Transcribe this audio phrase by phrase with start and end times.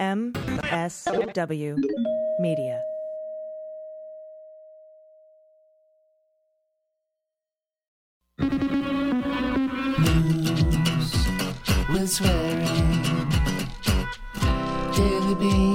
[0.00, 1.76] MSW
[2.40, 2.80] Media.
[14.96, 15.69] Daily beans,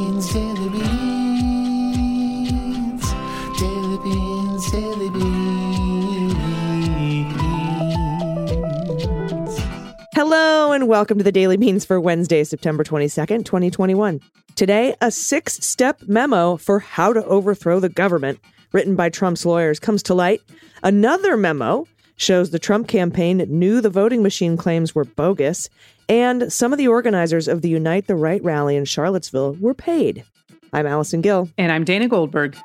[10.85, 14.21] and welcome to the Daily Beans for Wednesday, September 22nd, 2021.
[14.53, 18.39] Today, a six step memo for how to overthrow the government,
[18.71, 20.43] written by Trump's lawyers, comes to light.
[20.83, 21.87] Another memo
[22.17, 25.69] shows the Trump campaign knew the voting machine claims were bogus,
[26.07, 30.23] and some of the organizers of the Unite the Right rally in Charlottesville were paid.
[30.71, 31.49] I'm Allison Gill.
[31.57, 32.55] And I'm Dana Goldberg.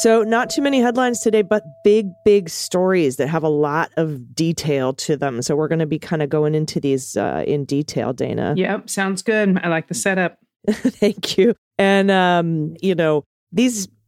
[0.00, 4.34] So, not too many headlines today, but big, big stories that have a lot of
[4.34, 5.42] detail to them.
[5.42, 8.54] So, we're going to be kind of going into these uh, in detail, Dana.
[8.56, 9.58] Yep, sounds good.
[9.62, 10.38] I like the setup.
[10.70, 11.54] Thank you.
[11.78, 13.88] And, um, you know, these.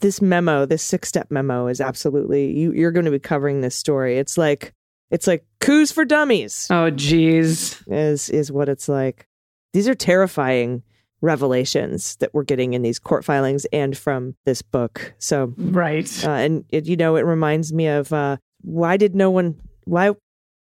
[0.00, 3.76] this memo, this six step memo is absolutely you, you're going to be covering this
[3.76, 4.16] story.
[4.18, 4.72] It's like
[5.10, 7.82] it's like coups for dummies Oh, geez.
[7.86, 9.26] is is what it's like.
[9.74, 10.82] These are terrifying
[11.20, 15.14] revelations that we're getting in these court filings and from this book.
[15.18, 16.08] So Right.
[16.26, 20.12] uh, and it, you know, it reminds me of uh, why did no one why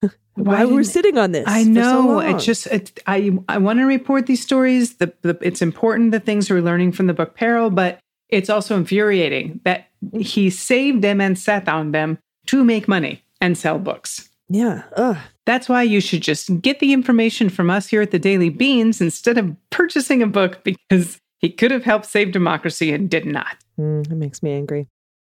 [0.36, 1.46] why, we're sitting on this?
[1.48, 2.02] I so know.
[2.08, 2.36] long?
[2.36, 4.98] It just it, I I want to report these stories.
[4.98, 8.76] The, the it's important the things we're learning from the book Peril, but it's also
[8.76, 9.88] infuriating that
[10.20, 12.18] he saved them and sat on them
[12.48, 14.30] to make money and sell books.
[14.50, 14.84] yeah.
[14.96, 15.18] Ugh.
[15.46, 19.00] That's why you should just get the information from us here at the Daily Beans
[19.00, 23.58] instead of purchasing a book because he could have helped save democracy and did not.
[23.80, 24.88] Mm, it makes me angry.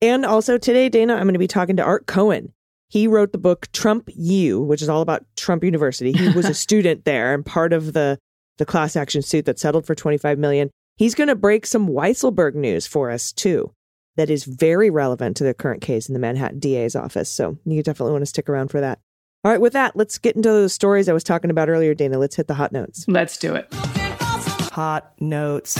[0.01, 2.53] And also today, Dana, I'm going to be talking to Art Cohen.
[2.89, 6.13] He wrote the book Trump U, which is all about Trump University.
[6.13, 8.17] He was a student there and part of the
[8.57, 10.71] the class action suit that settled for 25 million.
[10.95, 13.71] He's going to break some Weisselberg news for us too.
[14.15, 17.29] That is very relevant to the current case in the Manhattan DA's office.
[17.29, 18.97] So you definitely want to stick around for that.
[19.43, 22.17] All right, with that, let's get into those stories I was talking about earlier, Dana.
[22.17, 23.05] Let's hit the hot notes.
[23.07, 23.71] Let's do it.
[23.73, 25.77] Hot notes.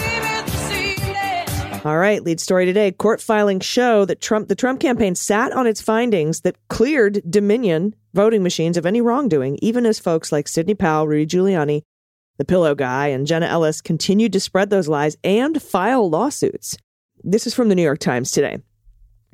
[1.85, 2.91] All right, lead story today.
[2.91, 7.95] Court filings show that Trump the Trump campaign sat on its findings that cleared Dominion
[8.13, 11.83] voting machines of any wrongdoing, even as folks like Sidney Powell, Rudy Giuliani,
[12.37, 16.77] the pillow guy, and Jenna Ellis continued to spread those lies and file lawsuits.
[17.23, 18.57] This is from the New York Times today.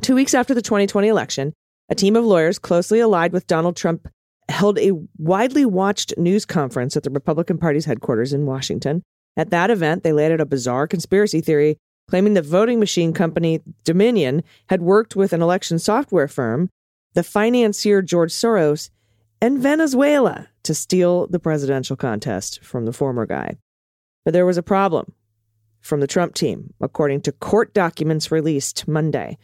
[0.01, 1.53] Two weeks after the 2020 election,
[1.90, 4.08] a team of lawyers closely allied with Donald Trump
[4.50, 9.04] held a widely watched news conference at the Republican Party's headquarters in Washington.
[9.38, 11.78] At that event, they laid out a bizarre conspiracy theory
[12.10, 16.70] claiming that voting machine company Dominion had worked with an election software firm,
[17.14, 18.90] the financier George Soros,
[19.42, 23.56] and Venezuela to steal the presidential contest from the former guy.
[24.26, 25.14] But there was a problem
[25.82, 29.38] from the Trump team, according to court documents released Monday.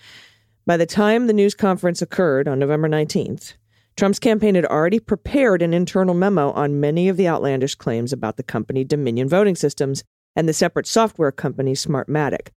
[0.69, 3.53] By the time the news conference occurred on November 19th,
[3.97, 8.37] Trump's campaign had already prepared an internal memo on many of the outlandish claims about
[8.37, 10.03] the company Dominion Voting Systems
[10.35, 12.49] and the separate software company Smartmatic.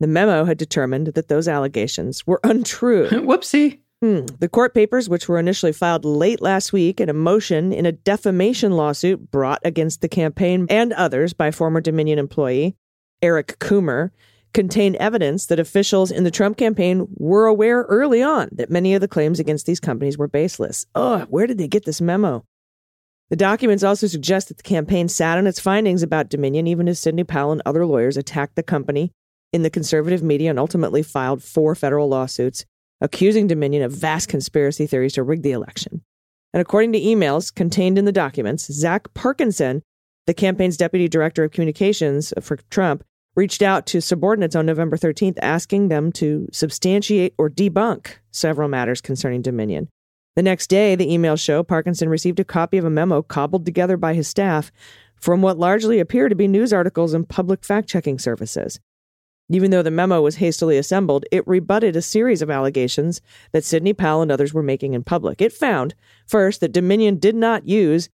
[0.00, 3.08] The memo had determined that those allegations were untrue.
[3.10, 3.80] Whoopsie.
[4.02, 4.26] Hmm.
[4.38, 7.92] The court papers, which were initially filed late last week in a motion in a
[7.92, 12.76] defamation lawsuit brought against the campaign and others by former Dominion employee
[13.22, 14.10] Eric Coomer,
[14.56, 19.02] contain evidence that officials in the Trump campaign were aware early on that many of
[19.02, 20.86] the claims against these companies were baseless.
[20.94, 22.42] Ugh, where did they get this memo?
[23.28, 26.98] The documents also suggest that the campaign sat on its findings about Dominion, even as
[26.98, 29.12] Sidney Powell and other lawyers attacked the company
[29.52, 32.64] in the conservative media and ultimately filed four federal lawsuits
[33.02, 36.00] accusing Dominion of vast conspiracy theories to rig the election.
[36.54, 39.82] And according to emails contained in the documents, Zach Parkinson,
[40.26, 43.04] the campaign's deputy director of communications for Trump,
[43.36, 49.00] reached out to subordinates on November 13th asking them to substantiate or debunk several matters
[49.00, 49.88] concerning Dominion.
[50.34, 53.96] The next day, the emails show Parkinson received a copy of a memo cobbled together
[53.96, 54.72] by his staff
[55.14, 58.80] from what largely appear to be news articles and public fact checking services.
[59.48, 63.20] Even though the memo was hastily assembled, it rebutted a series of allegations
[63.52, 65.40] that Sidney Powell and others were making in public.
[65.40, 65.94] It found,
[66.26, 68.08] first, that Dominion did not use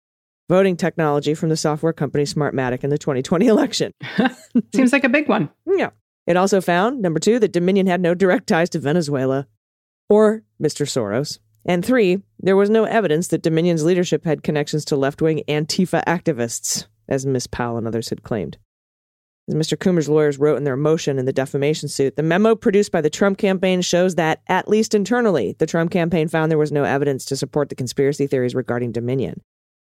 [0.49, 3.93] voting technology from the software company Smartmatic in the 2020 election.
[4.75, 5.49] Seems like a big one.
[5.65, 5.91] Yeah.
[6.25, 9.47] It also found, number two, that Dominion had no direct ties to Venezuela
[10.09, 10.85] or Mr.
[10.85, 11.39] Soros.
[11.65, 16.03] And three, there was no evidence that Dominion's leadership had connections to left wing Antifa
[16.05, 18.57] activists, as Miss Powell and others had claimed.
[19.49, 19.77] As Mr.
[19.77, 23.09] Coomer's lawyers wrote in their motion in the defamation suit, the memo produced by the
[23.09, 27.25] Trump campaign shows that, at least internally, the Trump campaign found there was no evidence
[27.25, 29.41] to support the conspiracy theories regarding Dominion.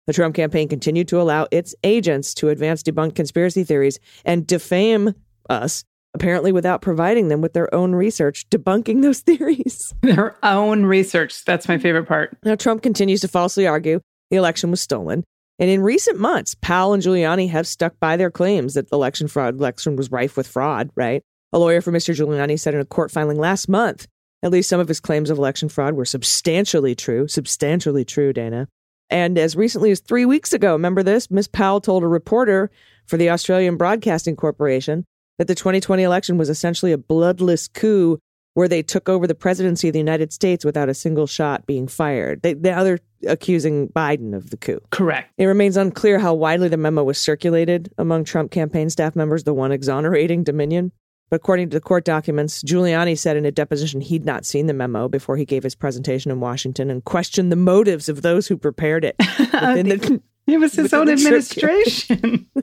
[0.07, 5.15] The Trump campaign continued to allow its agents to advance debunked conspiracy theories and defame
[5.49, 9.95] us, apparently without providing them with their own research debunking those theories.
[10.03, 11.45] Their own research.
[11.45, 12.37] That's my favorite part.
[12.45, 15.25] Now, Trump continues to falsely argue the election was stolen.
[15.59, 19.29] And in recent months, Powell and Giuliani have stuck by their claims that the election
[19.29, 21.23] fraud election was rife with fraud, right?
[21.53, 22.15] A lawyer for Mr.
[22.15, 24.09] Giuliani said in a court filing last month,
[24.43, 28.69] at least some of his claims of election fraud were substantially true, substantially true, Dana.
[29.11, 31.31] And as recently as three weeks ago, remember this?
[31.31, 32.71] Miss Powell told a reporter
[33.07, 35.05] for the Australian Broadcasting Corporation
[35.39, 38.19] that the 2020 election was essentially a bloodless coup
[38.55, 41.89] where they took over the presidency of the United States without a single shot being
[41.89, 42.41] fired.
[42.43, 44.81] They, now they're accusing Biden of the coup.
[44.91, 45.33] Correct.
[45.39, 49.55] It remains unclear how widely the memo was circulated among Trump campaign staff members, the
[49.55, 50.93] one exonerating Dominion.
[51.31, 54.75] But according to the court documents, Giuliani said in a deposition he'd not seen the
[54.75, 58.57] memo before he gave his presentation in Washington and questioned the motives of those who
[58.57, 59.17] prepared it.
[59.19, 62.47] the- It was his own administration.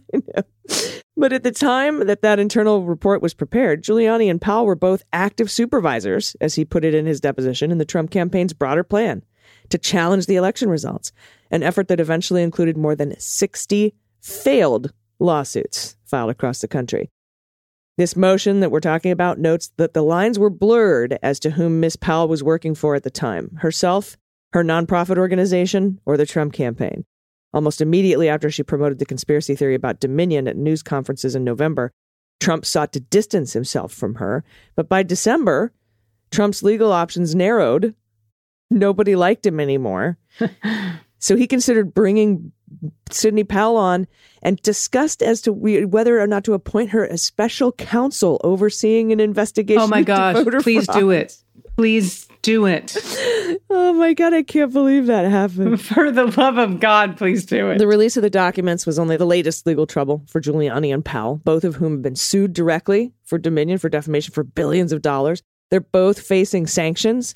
[1.18, 5.04] But at the time that that internal report was prepared, Giuliani and Powell were both
[5.14, 9.24] active supervisors, as he put it in his deposition, in the Trump campaign's broader plan
[9.70, 11.12] to challenge the election results,
[11.52, 17.12] an effort that eventually included more than 60 failed lawsuits filed across the country.
[18.02, 21.80] This motion that we're talking about notes that the lines were blurred as to whom
[21.80, 24.18] Miss Powell was working for at the time herself,
[24.54, 27.06] her nonprofit organization, or the Trump campaign.
[27.54, 31.92] Almost immediately after she promoted the conspiracy theory about Dominion at news conferences in November,
[32.40, 34.44] Trump sought to distance himself from her.
[34.76, 35.72] But by December,
[36.32, 37.94] Trump's legal options narrowed.
[38.72, 40.18] Nobody liked him anymore.
[41.20, 42.52] so he considered bringing
[43.10, 44.08] Sidney Powell on
[44.42, 49.12] and discussed as to we- whether or not to appoint her as special counsel overseeing
[49.12, 49.82] an investigation.
[49.82, 50.44] oh my gosh.
[50.62, 50.98] Please fraud.
[50.98, 51.38] do it.
[51.78, 52.96] Please do it.
[53.70, 55.80] Oh my God, I can't believe that happened.
[55.82, 57.78] For the love of God, please do it.
[57.78, 61.38] The release of the documents was only the latest legal trouble for Giuliani and Powell,
[61.44, 65.42] both of whom have been sued directly for Dominion for defamation for billions of dollars.
[65.70, 67.34] They're both facing sanctions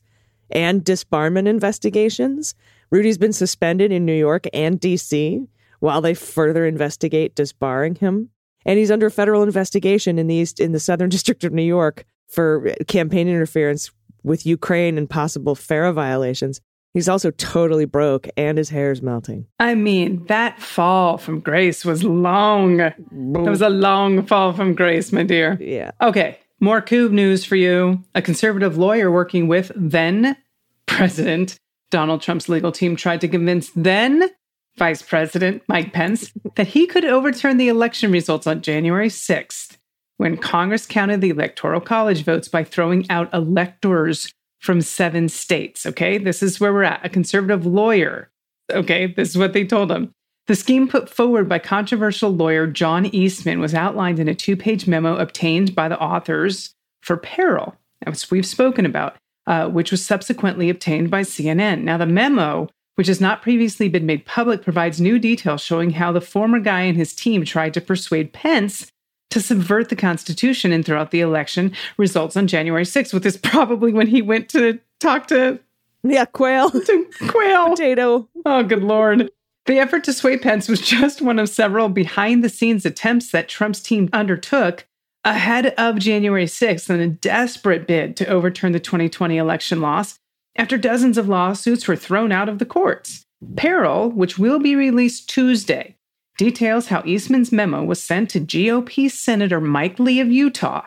[0.51, 2.55] and disbarment investigations.
[2.91, 5.47] Rudy's been suspended in New York and DC
[5.79, 8.29] while they further investigate disbarring him.
[8.65, 12.05] And he's under federal investigation in the East in the Southern District of New York
[12.27, 13.91] for campaign interference
[14.23, 16.61] with Ukraine and possible FARA violations.
[16.93, 19.45] He's also totally broke and his hair's melting.
[19.59, 22.77] I mean, that fall from grace was long.
[22.77, 25.57] That was a long fall from grace, my dear.
[25.59, 25.91] Yeah.
[26.01, 28.01] Okay, more coup news for you.
[28.15, 30.37] A conservative lawyer working with then
[30.85, 31.59] President
[31.91, 34.29] Donald Trump's legal team tried to convince then
[34.77, 39.77] Vice President Mike Pence that he could overturn the election results on January 6th
[40.17, 45.85] when Congress counted the Electoral College votes by throwing out electors from seven states.
[45.85, 47.05] Okay, this is where we're at.
[47.05, 48.29] A conservative lawyer.
[48.71, 50.11] Okay, this is what they told him.
[50.47, 54.87] The scheme put forward by controversial lawyer John Eastman was outlined in a two page
[54.87, 59.15] memo obtained by the authors for Peril, as we've spoken about,
[59.47, 61.81] uh, which was subsequently obtained by CNN.
[61.83, 66.11] Now, the memo, which has not previously been made public, provides new details showing how
[66.11, 68.91] the former guy and his team tried to persuade Pence
[69.31, 73.91] to subvert the Constitution and throughout the election results on January 6th, which is probably
[73.91, 75.59] when he went to talk to,
[76.03, 77.69] Yeah, quail, to Quayle.
[77.71, 78.29] potato.
[78.45, 79.29] Oh, good Lord.
[79.65, 83.49] The effort to sway Pence was just one of several behind the scenes attempts that
[83.49, 84.85] Trump's team undertook
[85.25, 90.19] ahead of January 6th in a desperate bid to overturn the 2020 election loss
[90.55, 93.25] after dozens of lawsuits were thrown out of the courts.
[93.57, 95.97] Peril, which will be released Tuesday,
[96.37, 100.85] details how Eastman's memo was sent to GOP Senator Mike Lee of Utah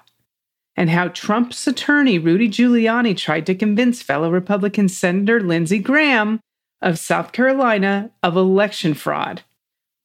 [0.76, 6.38] and how Trump's attorney Rudy Giuliani tried to convince fellow Republican Senator Lindsey Graham
[6.80, 9.42] of South Carolina of election fraud.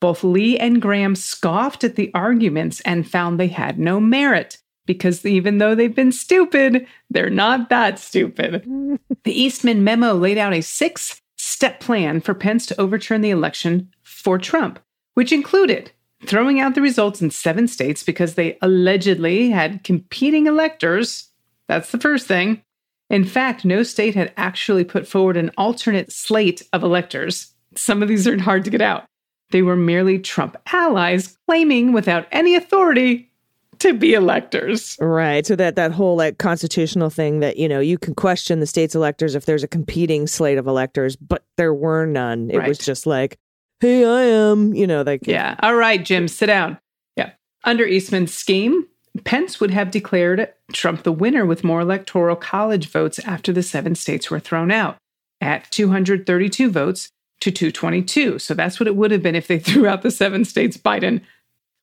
[0.04, 5.26] Both Lee and Graham scoffed at the arguments and found they had no merit because
[5.26, 8.66] even though they've been stupid, they're not that stupid.
[9.24, 13.90] the Eastman memo laid out a six step plan for Pence to overturn the election
[14.02, 14.78] for Trump,
[15.14, 15.94] which included
[16.26, 21.30] throwing out the results in seven states because they allegedly had competing electors.
[21.70, 22.62] That's the first thing.
[23.10, 27.54] In fact, no state had actually put forward an alternate slate of electors.
[27.78, 29.06] Some of these are hard to get out.
[29.54, 33.32] They were merely Trump allies claiming without any authority
[33.78, 34.98] to be electors.
[35.00, 35.46] Right.
[35.46, 38.96] So that that whole like constitutional thing that you know you can question the state's
[38.96, 42.50] electors if there's a competing slate of electors, but there were none.
[42.50, 43.38] It was just like,
[43.80, 44.74] hey, I am.
[44.74, 45.56] You know, like Yeah.
[45.62, 46.80] All right, Jim, sit down.
[47.16, 47.34] Yeah.
[47.64, 48.88] Under Eastman's scheme,
[49.24, 53.94] Pence would have declared Trump the winner with more electoral college votes after the seven
[53.94, 54.98] states were thrown out.
[55.40, 57.12] At 232 votes,
[57.44, 58.40] to 222.
[58.40, 61.22] So that's what it would have been if they threw out the seven states Biden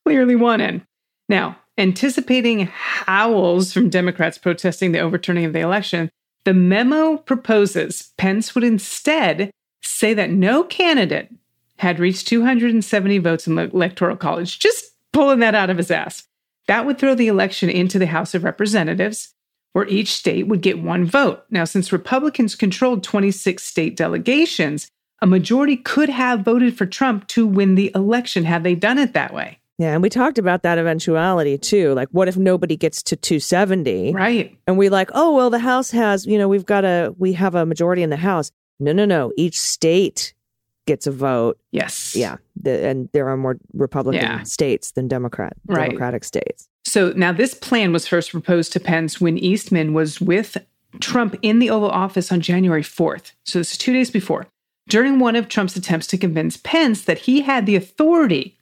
[0.05, 0.85] clearly won in.
[1.29, 6.09] Now, anticipating howls from Democrats protesting the overturning of the election,
[6.43, 9.51] the memo proposes Pence would instead
[9.81, 11.29] say that no candidate
[11.77, 16.23] had reached 270 votes in the Electoral College, just pulling that out of his ass.
[16.67, 19.33] That would throw the election into the House of Representatives,
[19.73, 21.43] where each state would get one vote.
[21.49, 24.89] Now, since Republicans controlled 26 state delegations,
[25.21, 29.13] a majority could have voted for Trump to win the election had they done it
[29.13, 29.59] that way.
[29.77, 31.93] Yeah, and we talked about that eventuality too.
[31.93, 34.13] Like, what if nobody gets to 270?
[34.13, 34.55] Right.
[34.67, 37.55] And we like, oh well, the House has, you know, we've got a, we have
[37.55, 38.51] a majority in the House.
[38.79, 39.31] No, no, no.
[39.37, 40.33] Each state
[40.87, 41.59] gets a vote.
[41.71, 42.15] Yes.
[42.15, 44.43] Yeah, the, and there are more Republican Yeah.
[44.43, 45.85] states than Democrat Right.
[45.89, 46.67] Democratic states.
[46.85, 50.57] So now this plan was first proposed to Pence when Eastman was with
[50.99, 53.31] Trump in the Oval Office on January 4th.
[53.45, 54.47] So this is two days before.
[54.87, 58.57] During one of Trump's attempts to convince Pence that he had the authority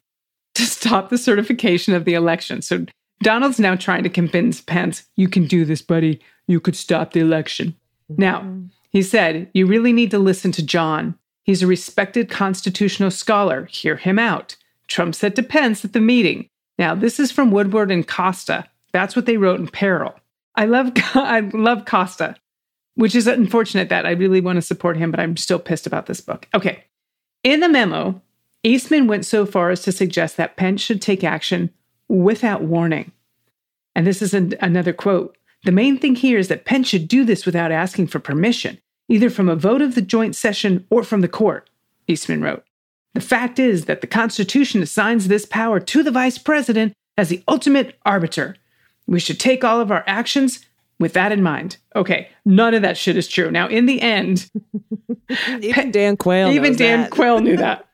[0.56, 2.62] to stop the certification of the election.
[2.62, 2.86] So
[3.22, 6.20] Donald's now trying to convince Pence, you can do this, buddy.
[6.48, 7.76] You could stop the election.
[8.10, 8.66] Now, mm-hmm.
[8.90, 11.18] he said, you really need to listen to John.
[11.44, 13.66] He's a respected constitutional scholar.
[13.66, 14.56] Hear him out.
[14.88, 16.48] Trump said to Pence at the meeting.
[16.78, 18.66] Now, this is from Woodward and Costa.
[18.92, 20.16] That's what they wrote in Peril.
[20.56, 22.36] I love I love Costa,
[23.00, 26.08] which is unfortunate that I really want to support him, but I'm still pissed about
[26.08, 26.50] this book.
[26.53, 26.84] Okay.
[27.46, 28.22] In the memo,
[28.62, 31.70] Eastman went so far as to suggest that Pence should take action
[32.10, 33.13] without warning.
[33.96, 35.38] And this is an, another quote.
[35.63, 39.29] The main thing here is that Pence should do this without asking for permission, either
[39.29, 41.70] from a vote of the joint session or from the court,
[42.10, 42.65] Eastman wrote.
[43.13, 47.46] The fact is that the Constitution assigns this power to the vice president as the
[47.48, 48.58] ultimate arbiter.
[49.08, 50.65] We should take all of our actions
[51.00, 51.77] with that in mind.
[51.96, 53.51] Okay, none of that shit is true.
[53.51, 54.50] Now, in the end,
[55.62, 57.12] Even Dan Quayle, even Dan that.
[57.12, 57.86] Quayle knew that.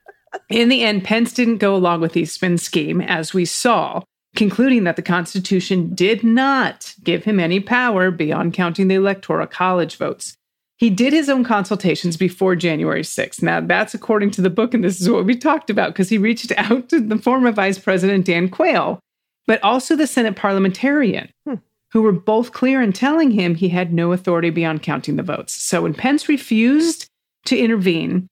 [0.48, 4.02] In the end, Pence didn't go along with Eastman's scheme, as we saw,
[4.34, 9.96] concluding that the Constitution did not give him any power beyond counting the Electoral College
[9.96, 10.36] votes.
[10.78, 13.42] He did his own consultations before January 6th.
[13.42, 16.18] Now, that's according to the book, and this is what we talked about because he
[16.18, 19.00] reached out to the former Vice President Dan Quayle,
[19.46, 21.54] but also the Senate parliamentarian, hmm.
[21.96, 25.54] Who were both clear in telling him he had no authority beyond counting the votes.
[25.54, 27.06] So when Pence refused
[27.46, 28.26] to intervene,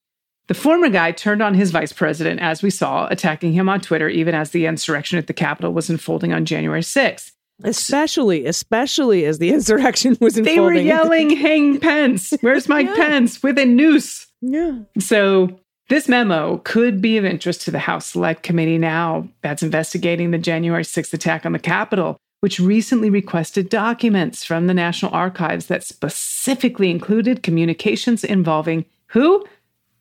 [0.49, 4.07] the former guy turned on his vice president, as we saw, attacking him on Twitter,
[4.11, 7.33] even as the insurrection at the Capitol was unfolding on January 6th.
[7.63, 10.55] especially, especially as the insurrection was unfolding.
[10.57, 12.35] They were yelling, Hang Pence!
[12.43, 12.95] Where's Mike Yeah.
[12.97, 13.43] Pence?
[13.43, 14.27] With a noose.
[14.43, 14.81] yeah.
[14.99, 20.31] So, this memo could be of interest to the House Select Committee now that's investigating
[20.33, 25.65] the January 6th attack on the Capitol, which recently requested documents from the National Archives
[25.69, 29.43] that specifically included communications involving who?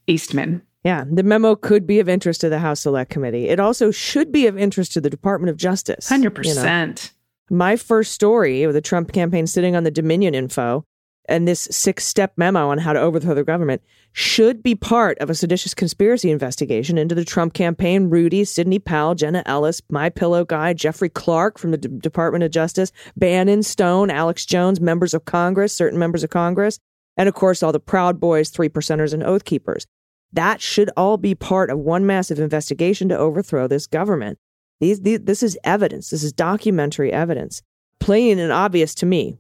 [0.08, 0.62] Eastman.
[0.84, 3.48] Yeah, the memo could be of interest to the House Select Committee.
[3.48, 6.12] It also should be of interest to the Department of Justice.
[6.12, 6.30] you know.
[6.30, 7.12] 100%.
[7.50, 10.84] My first story of the Trump campaign sitting on the Dominion info
[11.26, 15.30] and this six step memo on how to overthrow the government should be part of
[15.30, 18.10] a seditious conspiracy investigation into the Trump campaign.
[18.10, 22.52] Rudy, Sidney Powell, Jenna Ellis, My Pillow Guy, Jeffrey Clark from the D- Department of
[22.52, 26.80] Justice, Bannon Stone, Alex Jones, members of Congress, certain members of Congress,
[27.18, 29.88] and of course all the Proud Boys, Three Percenters, and Oath Keepers.
[30.34, 34.40] That should all be part of one massive investigation to overthrow this government.
[34.80, 36.10] These, these, this is evidence.
[36.10, 37.62] This is documentary evidence,
[38.00, 39.38] plain and obvious to me.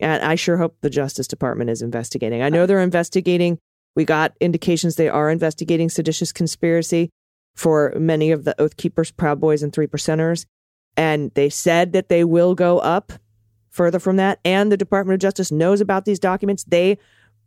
[0.00, 2.42] And I sure hope the Justice Department is investigating.
[2.42, 3.58] I know they're investigating.
[3.96, 7.10] We got indications they are investigating seditious conspiracy
[7.56, 10.46] for many of the Oath Keepers, Proud Boys, and Three Percenters.
[10.96, 13.12] And they said that they will go up
[13.70, 14.40] further from that.
[14.44, 16.64] And the Department of Justice knows about these documents.
[16.64, 16.98] They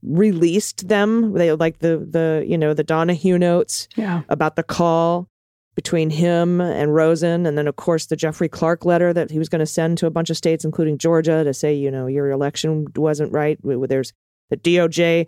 [0.02, 1.34] released them.
[1.34, 4.22] They like the the you know the Donoghue notes Yeah.
[4.30, 5.28] about the call
[5.75, 9.50] between him and Rosen, and then of course the Jeffrey Clark letter that he was
[9.50, 12.30] going to send to a bunch of states, including Georgia, to say you know your
[12.32, 13.58] election wasn't right.
[13.63, 14.13] There's
[14.50, 15.27] the DOJ.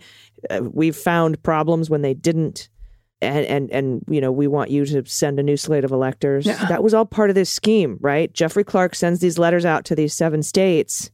[0.49, 2.69] Uh, we've found problems when they didn't.
[3.21, 6.45] And, and and you know we want you to send a new slate of electors.
[6.45, 6.65] Yeah.
[6.65, 8.31] That was all part of this scheme, right?
[8.33, 11.09] Jeffrey Clark sends these letters out to these seven states.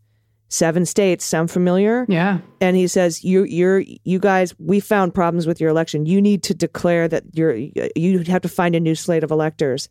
[0.51, 2.05] Seven states sound familiar?
[2.09, 2.39] Yeah.
[2.59, 6.43] and he says you you're you guys we found problems with your election you need
[6.43, 7.55] to declare that you're
[7.95, 9.87] you have to find a new slate of electors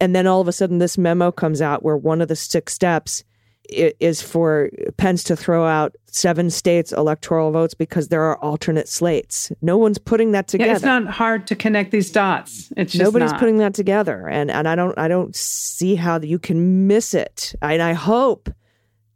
[0.00, 2.72] and then all of a sudden this memo comes out where one of the six
[2.72, 3.24] steps
[3.68, 9.50] is for Pence to throw out seven states electoral votes because there are alternate slates
[9.60, 12.72] no one's putting that together Yeah, it's not hard to connect these dots.
[12.76, 13.40] It's just nobody's not.
[13.40, 17.56] putting that together and and I don't I don't see how you can miss it
[17.60, 18.48] and I hope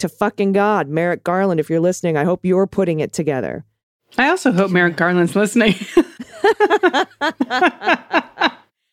[0.01, 3.65] to fucking god Merrick Garland if you're listening I hope you're putting it together
[4.19, 5.75] I also hope Merrick Garland's listening.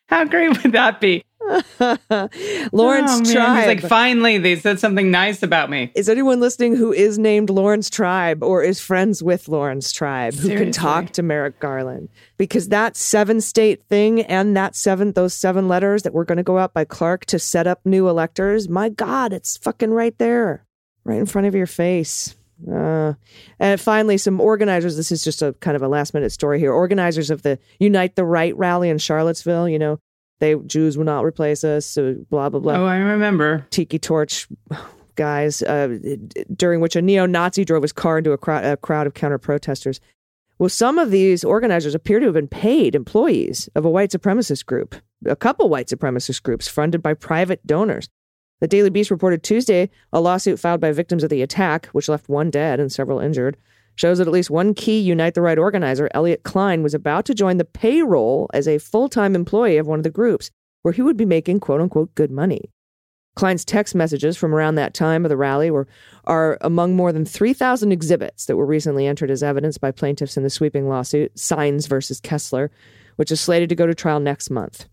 [0.09, 1.23] How great would that be?
[2.71, 3.25] Laurence oh, man.
[3.25, 3.57] Tribe.
[3.57, 5.91] He's like, finally, they said something nice about me.
[5.95, 10.49] is anyone listening who is named Laurence Tribe or is friends with Laurence Tribe who
[10.49, 12.09] can talk to Merrick Garland?
[12.37, 16.43] Because that seven state thing and that seven, those seven letters that were going to
[16.43, 20.65] go out by Clark to set up new electors, my God, it's fucking right there,
[21.07, 22.35] right in front of your face.
[22.71, 23.13] Uh,
[23.59, 24.97] and finally, some organizers.
[24.97, 26.73] This is just a kind of a last minute story here.
[26.73, 29.99] Organizers of the Unite the Right rally in Charlottesville, you know,
[30.39, 33.65] they Jews will not replace us, so blah, blah, blah Oh, I remember.
[33.69, 34.47] tiki torch
[35.15, 35.97] guys, uh,
[36.55, 39.99] during which a neo-Nazi drove his car into a, crowd, a crowd of counter-protesters.
[40.59, 44.65] Well, some of these organizers appear to have been paid employees of a white supremacist
[44.65, 44.95] group,
[45.25, 48.09] a couple white supremacist groups funded by private donors.
[48.59, 52.27] The Daily Beast reported Tuesday a lawsuit filed by victims of the attack, which left
[52.27, 53.55] one dead and several injured,
[53.95, 57.35] shows that at least one key Unite the Right organizer, Elliott Kline, was about to
[57.35, 60.49] join the payroll as a full time employee of one of the groups,
[60.81, 62.71] where he would be making quote unquote good money.
[63.35, 65.87] Kline's text messages from around that time of the rally were
[66.23, 70.41] are among more than 3,000 exhibits that were recently entered as evidence by plaintiffs in
[70.41, 72.71] the sweeping lawsuit, Sines versus Kessler,
[73.17, 74.87] which is slated to go to trial next month.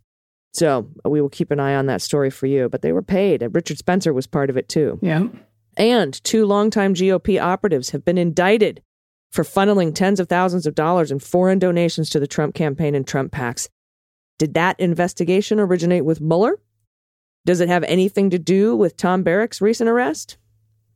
[0.55, 2.69] So uh, we will keep an eye on that story for you.
[2.69, 4.99] But they were paid, and Richard Spencer was part of it too.
[5.03, 5.27] Yeah.
[5.77, 8.83] And two longtime GOP operatives have been indicted
[9.33, 13.05] for funneling tens of thousands of dollars in foreign donations to the Trump campaign and
[13.07, 13.69] Trump PACs.
[14.39, 16.61] Did that investigation originate with Mueller?
[17.45, 20.39] Does it have anything to do with Tom Barrack's recent arrest?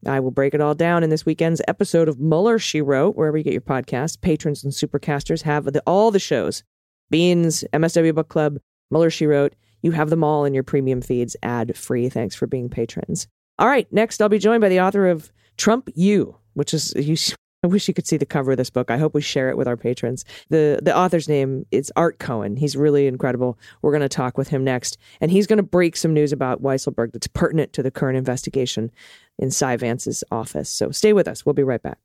[0.06, 3.36] I will break it all down in this weekend's episode of Mueller, She Wrote, wherever
[3.36, 4.20] you get your podcasts.
[4.20, 6.62] Patrons and supercasters have the, all the shows
[7.10, 8.58] Beans, MSW Book Club,
[8.90, 9.54] Mueller, She Wrote.
[9.82, 12.08] You have them all in your premium feeds ad free.
[12.08, 13.28] Thanks for being patrons.
[13.58, 17.16] All right, next I'll be joined by the author of Trump You, which is you.
[17.64, 18.88] I wish you could see the cover of this book.
[18.88, 20.24] I hope we share it with our patrons.
[20.48, 22.56] the The author's name is Art Cohen.
[22.56, 23.58] He's really incredible.
[23.82, 26.62] We're going to talk with him next, and he's going to break some news about
[26.62, 28.92] Weisselberg that's pertinent to the current investigation
[29.40, 30.70] in Cy Vance's office.
[30.70, 31.44] So stay with us.
[31.44, 31.98] We'll be right back.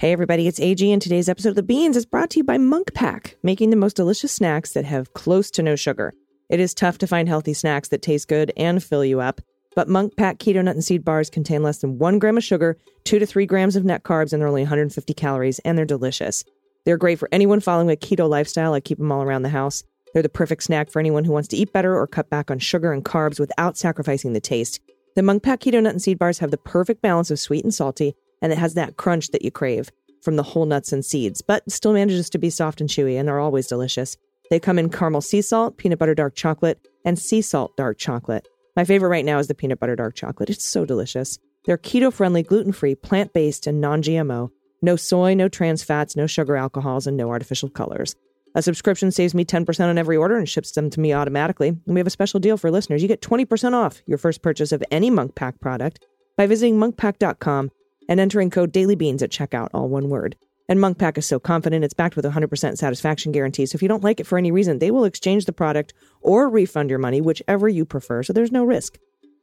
[0.00, 2.56] Hey everybody, it's AG, and today's episode of The Beans is brought to you by
[2.56, 6.14] Munk Pack, making the most delicious snacks that have close to no sugar.
[6.48, 9.42] It is tough to find healthy snacks that taste good and fill you up,
[9.76, 12.78] but Munk Pack keto nut and seed bars contain less than one gram of sugar,
[13.04, 16.44] two to three grams of net carbs, and they're only 150 calories, and they're delicious.
[16.86, 18.72] They're great for anyone following a keto lifestyle.
[18.72, 19.84] I keep them all around the house.
[20.14, 22.58] They're the perfect snack for anyone who wants to eat better or cut back on
[22.58, 24.80] sugar and carbs without sacrificing the taste.
[25.14, 27.74] The Monk Pack keto nut and seed bars have the perfect balance of sweet and
[27.74, 29.90] salty, and it has that crunch that you crave
[30.22, 33.28] from the whole nuts and seeds, but still manages to be soft and chewy, and
[33.28, 34.16] they're always delicious.
[34.50, 38.48] They come in caramel sea salt, peanut butter dark chocolate, and sea salt dark chocolate.
[38.76, 40.50] My favorite right now is the peanut butter dark chocolate.
[40.50, 41.38] It's so delicious.
[41.64, 44.50] They're keto friendly, gluten free, plant based, and non GMO.
[44.82, 48.16] No soy, no trans fats, no sugar alcohols, and no artificial colors.
[48.54, 51.68] A subscription saves me 10% on every order and ships them to me automatically.
[51.68, 53.00] And we have a special deal for listeners.
[53.00, 56.04] You get 20% off your first purchase of any Munk Pack product
[56.36, 57.70] by visiting munkpack.com
[58.10, 60.36] and entering code dailybeans at checkout, all one word.
[60.68, 63.66] And Munk Pack is so confident it's backed with a 100% satisfaction guarantee.
[63.66, 66.48] So if you don't like it for any reason, they will exchange the product or
[66.48, 68.22] refund your money, whichever you prefer.
[68.22, 68.98] So there's no risk.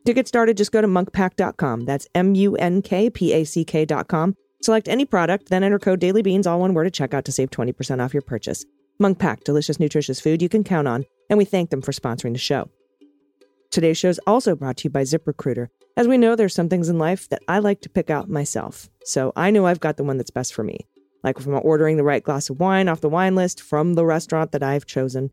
[0.06, 1.86] To get started, just go to munkpack.com.
[1.86, 4.36] That's M U N K P A C K.com.
[4.62, 8.04] Select any product, then enter code dailybeans, all one word, at checkout to save 20%
[8.04, 8.66] off your purchase.
[9.00, 12.34] Munk Pack, delicious, nutritious food you can count on, and we thank them for sponsoring
[12.34, 12.70] the show.
[13.70, 15.68] Today's show is also brought to you by ZipRecruiter.
[15.98, 18.88] As we know, there's some things in life that I like to pick out myself.
[19.04, 20.86] So I know I've got the one that's best for me.
[21.24, 24.52] Like from ordering the right glass of wine off the wine list from the restaurant
[24.52, 25.32] that I've chosen.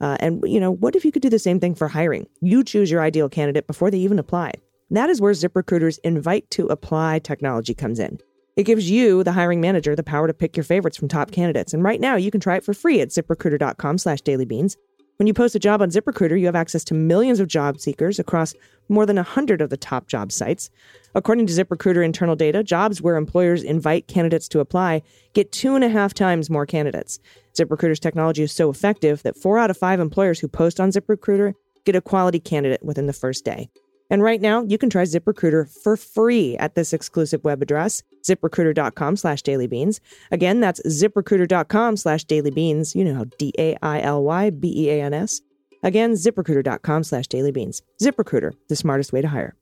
[0.00, 2.28] Uh, and, you know, what if you could do the same thing for hiring?
[2.40, 4.52] You choose your ideal candidate before they even apply.
[4.88, 8.20] That is where ZipRecruiter's invite to apply technology comes in.
[8.54, 11.74] It gives you, the hiring manager, the power to pick your favorites from top candidates.
[11.74, 14.76] And right now, you can try it for free at ziprecruiter.com slash dailybeans.
[15.18, 18.20] When you post a job on ZipRecruiter, you have access to millions of job seekers
[18.20, 18.54] across
[18.88, 20.70] more than 100 of the top job sites.
[21.12, 25.02] According to ZipRecruiter internal data, jobs where employers invite candidates to apply
[25.32, 27.18] get two and a half times more candidates.
[27.58, 31.54] ZipRecruiter's technology is so effective that four out of five employers who post on ZipRecruiter
[31.84, 33.68] get a quality candidate within the first day.
[34.10, 39.16] And right now, you can try ZipRecruiter for free at this exclusive web address, ziprecruiter.com
[39.16, 40.00] slash dailybeans.
[40.30, 42.94] Again, that's ziprecruiter.com slash dailybeans.
[42.94, 43.80] You know how D-A-I-L-Y-B-E-A-N-S.
[45.82, 47.82] Again, ziprecruiter.com slash dailybeans.
[48.02, 49.54] ZipRecruiter, the smartest way to hire.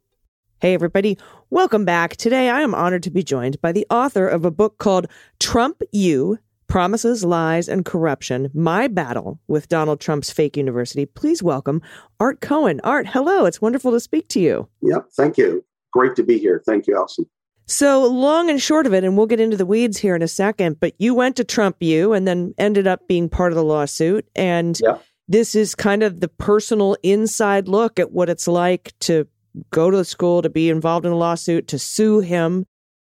[0.61, 1.19] Hey, everybody.
[1.51, 2.17] Welcome back.
[2.17, 5.07] Today, I am honored to be joined by the author of a book called
[5.39, 11.07] Trump U Promises, Lies, and Corruption My Battle with Donald Trump's Fake University.
[11.07, 11.83] Please welcome
[12.21, 12.81] Art Cohen.
[12.85, 13.45] Art, hello.
[13.45, 14.69] It's wonderful to speak to you.
[14.83, 15.09] Yep.
[15.17, 15.65] Thank you.
[15.93, 16.63] Great to be here.
[16.67, 17.27] Thank you, Allison.
[17.69, 20.29] So, long and short of it, and we'll get into the weeds here in a
[20.29, 23.65] second, but you went to Trump U and then ended up being part of the
[23.65, 24.29] lawsuit.
[24.37, 24.81] And
[25.27, 29.27] this is kind of the personal inside look at what it's like to
[29.71, 32.67] go to the school, to be involved in a lawsuit, to sue him.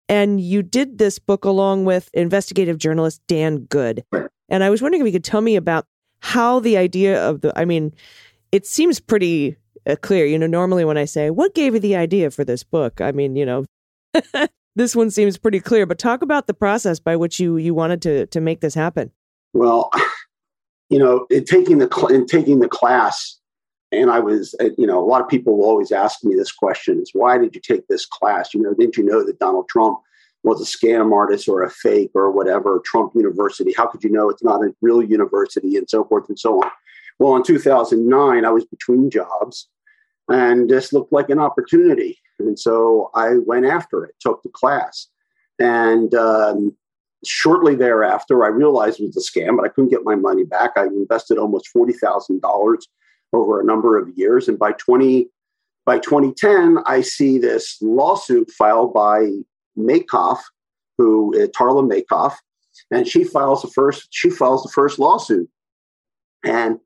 [0.07, 4.03] And you did this book along with investigative journalist Dan Good.
[4.49, 5.85] And I was wondering if you could tell me about
[6.19, 7.93] how the idea of the, I mean,
[8.51, 10.25] it seems pretty uh, clear.
[10.25, 13.01] You know, normally when I say, what gave you the idea for this book?
[13.01, 13.65] I mean, you know,
[14.75, 18.01] this one seems pretty clear, but talk about the process by which you, you wanted
[18.03, 19.11] to, to make this happen.
[19.53, 19.89] Well,
[20.89, 23.39] you know, in taking the cl- in taking the class,
[23.91, 26.51] and I was, uh, you know, a lot of people will always ask me this
[26.51, 28.53] question: is why did you take this class?
[28.53, 29.99] You know, didn't you know that Donald Trump
[30.43, 32.81] was a scam artist or a fake or whatever?
[32.85, 33.73] Trump University.
[33.75, 36.71] How could you know it's not a real university and so forth and so on?
[37.19, 39.69] Well, in 2009, I was between jobs,
[40.29, 44.15] and this looked like an opportunity, and so I went after it.
[44.19, 45.07] Took the class,
[45.59, 46.75] and um,
[47.23, 50.71] shortly thereafter, I realized it was a scam, but I couldn't get my money back.
[50.75, 52.87] I invested almost forty thousand dollars
[53.33, 55.29] over a number of years, and by twenty
[55.85, 59.29] by 2010, I see this lawsuit filed by
[59.77, 60.39] Makaeff,
[60.97, 62.33] who uh, Tarla Makaeff,
[62.89, 65.49] and she files the first she files the first lawsuit,
[66.43, 66.79] and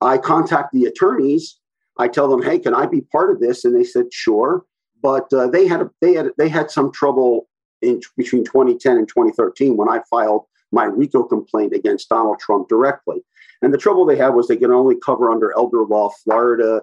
[0.00, 1.58] I contact the attorneys.
[1.98, 4.64] I tell them, "Hey, can I be part of this?" And they said, "Sure."
[5.02, 7.48] But uh, they had a, they had they had some trouble
[7.82, 13.22] in between 2010 and 2013 when I filed my RICO complaint against Donald Trump directly.
[13.62, 16.82] And the trouble they had was they could only cover under elder law Florida,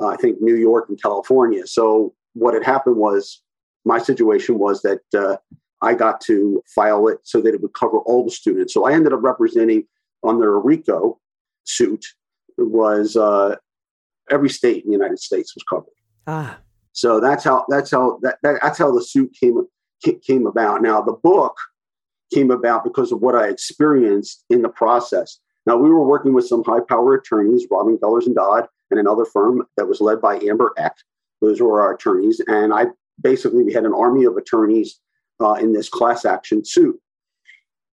[0.00, 1.66] uh, I think New York and California.
[1.66, 3.42] So what had happened was
[3.84, 5.36] my situation was that uh,
[5.82, 8.72] I got to file it so that it would cover all the students.
[8.72, 9.86] So I ended up representing
[10.26, 11.20] under a RICO
[11.64, 12.04] suit
[12.56, 13.56] was uh,
[14.30, 15.92] every state in the United States was covered.
[16.26, 16.58] Ah,
[16.92, 19.66] So that's how that's how that, that that's how the suit came
[20.26, 20.82] came about.
[20.82, 21.56] Now the book
[22.32, 25.38] came about because of what I experienced in the process.
[25.66, 29.24] Now we were working with some high power attorneys, Robin Gellers and Dodd, and another
[29.24, 30.96] firm that was led by Amber Eck.
[31.40, 32.86] Those were our attorneys, and I
[33.20, 35.00] basically we had an army of attorneys
[35.40, 36.98] uh, in this class action suit.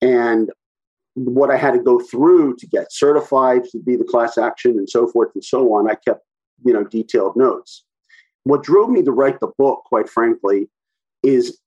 [0.00, 0.50] And
[1.14, 4.88] what I had to go through to get certified to be the class action and
[4.88, 6.24] so forth and so on, I kept
[6.64, 7.84] you know detailed notes
[8.48, 10.68] what drove me to write the book, quite frankly,
[11.22, 11.58] is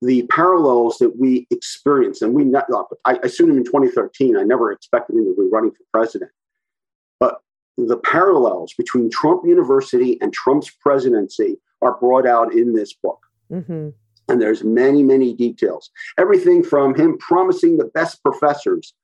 [0.00, 2.22] the parallels that we experienced.
[2.22, 4.36] And we, not, look, I, I sued him in 2013.
[4.36, 6.30] I never expected him to be running for president.
[7.18, 7.40] But
[7.76, 13.20] the parallels between Trump University and Trump's presidency are brought out in this book.
[13.50, 13.88] hmm
[14.28, 15.90] And there's many, many details.
[16.18, 18.94] Everything from him promising the best professors.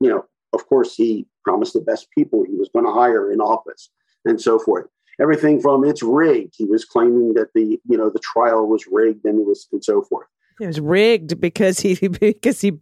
[0.00, 3.40] You know, of course, he promised the best people he was going to hire in
[3.40, 3.90] office
[4.24, 4.86] and so forth
[5.20, 6.54] everything from it's rigged.
[6.56, 9.84] He was claiming that the you know the trial was rigged and it was and
[9.84, 10.26] so forth.
[10.60, 12.78] It was rigged because he because he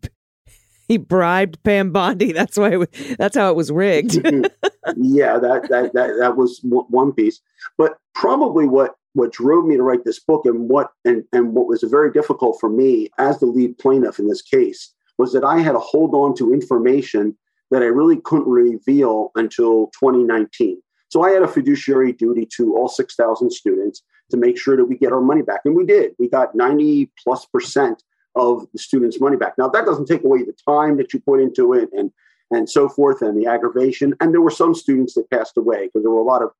[0.88, 2.32] he bribed Pam Bondi.
[2.32, 2.72] That's why.
[2.72, 4.14] It, wa- that's how it was rigged.
[4.96, 7.40] yeah, that that that that was one piece.
[7.76, 11.66] But probably what what drove me to write this book and what and and what
[11.66, 15.58] was very difficult for me as the lead plaintiff in this case was that I
[15.58, 17.36] had to hold on to information
[17.70, 20.80] that I really couldn't reveal until 2019.
[21.10, 24.96] So I had a fiduciary duty to all 6,000 students to make sure that we
[24.96, 25.60] get our money back.
[25.64, 26.12] And we did.
[26.18, 28.02] We got 90 plus percent
[28.34, 29.54] of the students' money back.
[29.58, 32.10] Now, that doesn't take away the time that you put into it and,
[32.50, 34.14] and so forth and the aggravation.
[34.20, 36.50] And there were some students that passed away because there were a lot of,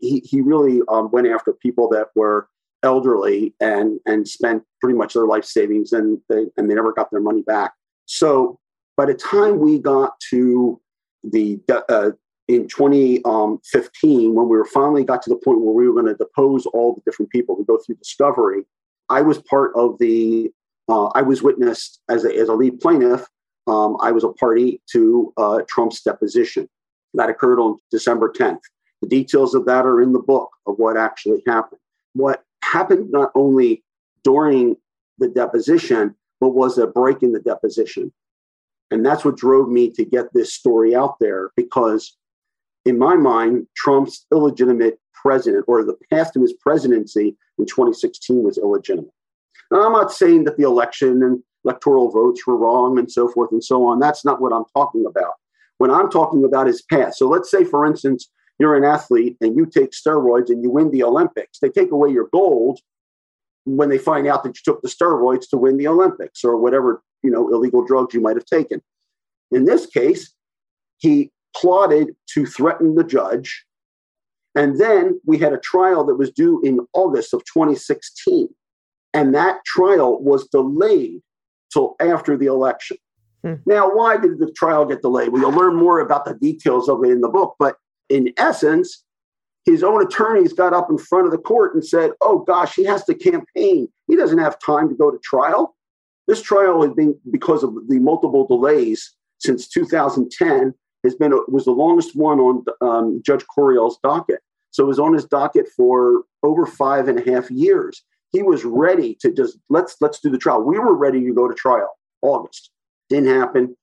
[0.00, 2.48] he, he really um, went after people that were
[2.82, 7.10] elderly and, and spent pretty much their life savings and they, and they never got
[7.10, 7.74] their money back.
[8.06, 8.58] So
[8.96, 10.80] by the time we got to
[11.22, 12.10] the uh,
[12.50, 16.18] in 2015, when we were finally got to the point where we were going to
[16.18, 18.64] depose all the different people, we go through discovery.
[19.08, 20.50] I was part of the.
[20.88, 23.24] Uh, I was witnessed as a, as a lead plaintiff.
[23.68, 26.68] Um, I was a party to uh, Trump's deposition
[27.14, 28.58] that occurred on December 10th.
[29.00, 31.80] The details of that are in the book of what actually happened.
[32.14, 33.84] What happened not only
[34.24, 34.76] during
[35.18, 38.12] the deposition, but was a break in the deposition.
[38.90, 42.16] And that's what drove me to get this story out there because,
[42.84, 48.58] in my mind, Trump's illegitimate president or the path to his presidency in 2016 was
[48.58, 49.10] illegitimate.
[49.70, 53.52] Now, I'm not saying that the election and electoral votes were wrong and so forth
[53.52, 53.98] and so on.
[54.00, 55.34] That's not what I'm talking about.
[55.78, 57.14] What I'm talking about is path.
[57.14, 60.90] So let's say, for instance, you're an athlete and you take steroids and you win
[60.90, 61.58] the Olympics.
[61.58, 62.80] They take away your gold
[63.64, 67.02] when they find out that you took the steroids to win the Olympics or whatever
[67.22, 68.82] you know illegal drugs you might have taken.
[69.50, 70.34] In this case,
[70.98, 73.64] he plotted to threaten the judge,
[74.54, 78.48] and then we had a trial that was due in August of 2016.
[79.12, 81.20] And that trial was delayed
[81.72, 82.96] till after the election.
[83.44, 83.54] Hmm.
[83.66, 85.30] Now, why did the trial get delayed?
[85.30, 87.56] Well, you'll learn more about the details of it in the book.
[87.58, 87.76] But
[88.08, 89.04] in essence,
[89.64, 92.84] his own attorneys got up in front of the court and said, oh gosh, he
[92.84, 93.88] has to campaign.
[94.08, 95.76] He doesn't have time to go to trial.
[96.26, 101.70] This trial has been, because of the multiple delays since 2010, has been was the
[101.72, 104.40] longest one on um, Judge Curiel's docket.
[104.70, 108.02] So it was on his docket for over five and a half years.
[108.32, 110.62] He was ready to just let's let's do the trial.
[110.62, 112.70] We were ready to go to trial August.
[113.08, 113.76] Didn't happen.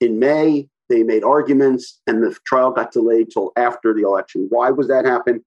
[0.00, 4.46] In May, they made arguments, and the trial got delayed till after the election.
[4.50, 5.44] Why was that happen?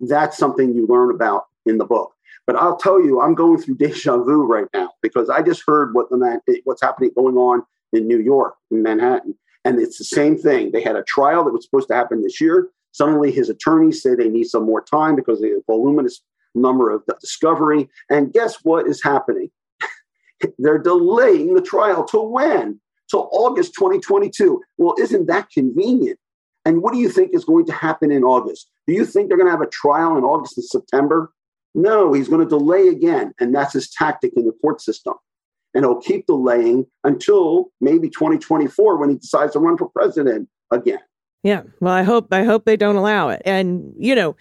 [0.00, 2.14] That's something you learn about in the book.
[2.46, 5.94] But I'll tell you, I'm going through deja vu right now because I just heard
[5.94, 10.04] what the man, what's happening going on in New York, in Manhattan, and it's the
[10.04, 10.72] same thing.
[10.72, 12.68] They had a trial that was supposed to happen this year.
[12.92, 16.20] Suddenly, his attorneys say they need some more time because of the voluminous
[16.54, 17.88] number of the discovery.
[18.10, 19.50] And guess what is happening?
[20.58, 22.80] They're delaying the trial to when?
[23.10, 24.60] Till August 2022.
[24.78, 26.18] Well, isn't that convenient?
[26.64, 28.70] And what do you think is going to happen in August?
[28.86, 31.32] Do you think they're going to have a trial in August and September?
[31.74, 33.32] No, he's going to delay again.
[33.40, 35.14] And that's his tactic in the court system.
[35.74, 41.00] And he'll keep delaying until maybe 2024 when he decides to run for president again.
[41.42, 41.62] Yeah.
[41.80, 43.42] Well, I hope I hope they don't allow it.
[43.44, 44.36] And you know,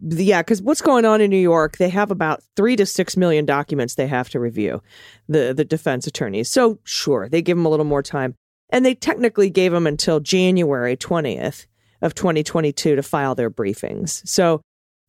[0.00, 1.76] yeah, because what's going on in New York?
[1.76, 4.82] They have about three to six million documents they have to review.
[5.28, 6.48] The the defense attorneys.
[6.48, 8.34] So sure, they give them a little more time,
[8.70, 11.66] and they technically gave them until January twentieth
[12.02, 14.26] of 2022 to file their briefings.
[14.26, 14.62] So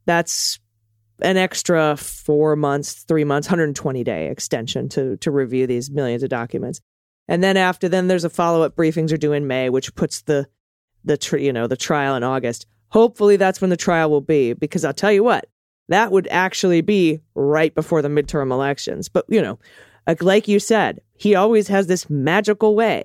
[0.06, 0.60] that's
[1.22, 6.30] an extra four months, three months, 120 day extension to to review these millions of
[6.30, 6.82] documents.
[7.28, 10.22] And then after then, there's a follow up briefings are due in May, which puts
[10.22, 10.48] the
[11.04, 12.66] the tr- you know the trial in August.
[12.90, 15.48] Hopefully, that's when the trial will be, because I'll tell you what,
[15.88, 19.08] that would actually be right before the midterm elections.
[19.08, 19.60] But you know,
[20.08, 23.04] like, like you said, he always has this magical way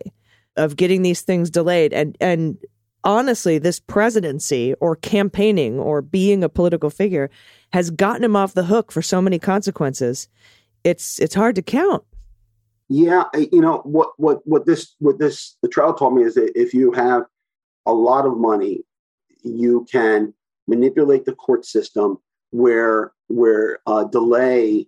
[0.57, 2.59] of getting these things delayed, and and
[3.07, 7.31] honestly, this presidency or campaigning or being a political figure
[7.73, 10.29] has gotten him off the hook for so many consequences.
[10.85, 12.05] It's it's hard to count.
[12.88, 16.53] Yeah, you know what what what this what this the trial taught me is that
[16.55, 17.23] if you have
[17.87, 18.85] a lot of money,
[19.42, 20.35] you can
[20.69, 22.19] manipulate the court system
[22.51, 24.87] where where uh, delay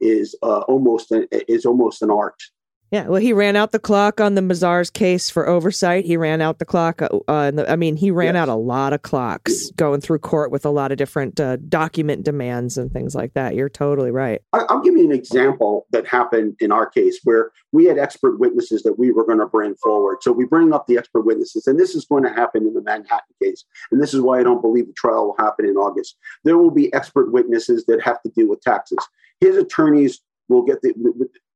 [0.00, 2.42] is uh, almost an, is almost an art.
[2.90, 6.06] Yeah, well, he ran out the clock on the Mazars case for oversight.
[6.06, 7.02] He ran out the clock.
[7.02, 8.42] Uh, the, I mean, he ran Yes.
[8.42, 12.24] out a lot of clocks going through court with a lot of different uh, document
[12.24, 13.54] demands and things like that.
[13.54, 14.40] You're totally right.
[14.54, 18.82] I'll give you an example that happened in our case where we had expert witnesses
[18.84, 20.18] that we were going to bring forward.
[20.22, 22.82] So we bring up the expert witnesses, and this is going to happen in the
[22.82, 23.64] Manhattan case.
[23.92, 26.16] And this is why I don't believe the trial will happen in August.
[26.44, 28.98] There will be expert witnesses that have to deal with taxes.
[29.40, 30.94] His attorneys will get the,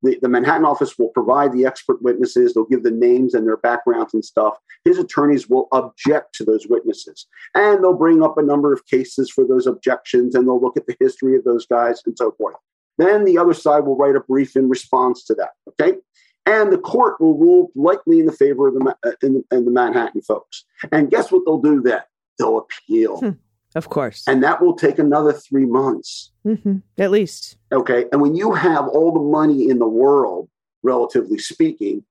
[0.02, 2.54] the, the Manhattan office will provide the expert witnesses.
[2.54, 4.54] They'll give the names and their backgrounds and stuff.
[4.84, 7.26] His attorneys will object to those witnesses.
[7.54, 10.86] And they'll bring up a number of cases for those objections and they'll look at
[10.86, 12.56] the history of those guys and so forth.
[12.98, 15.50] Then the other side will write a brief in response to that.
[15.68, 15.98] Okay.
[16.44, 19.70] And the court will rule likely in the favor of the, uh, in, in the
[19.70, 20.64] Manhattan folks.
[20.90, 22.00] And guess what they'll do then?
[22.38, 23.18] They'll appeal.
[23.18, 23.30] Hmm.
[23.74, 24.24] Of course.
[24.26, 26.32] And that will take another three months.
[26.44, 27.56] hmm At least.
[27.72, 28.06] Okay.
[28.12, 30.48] And when you have all the money in the world,
[30.82, 32.04] relatively speaking,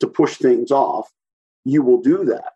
[0.00, 1.10] to push things off,
[1.64, 2.52] you will do that.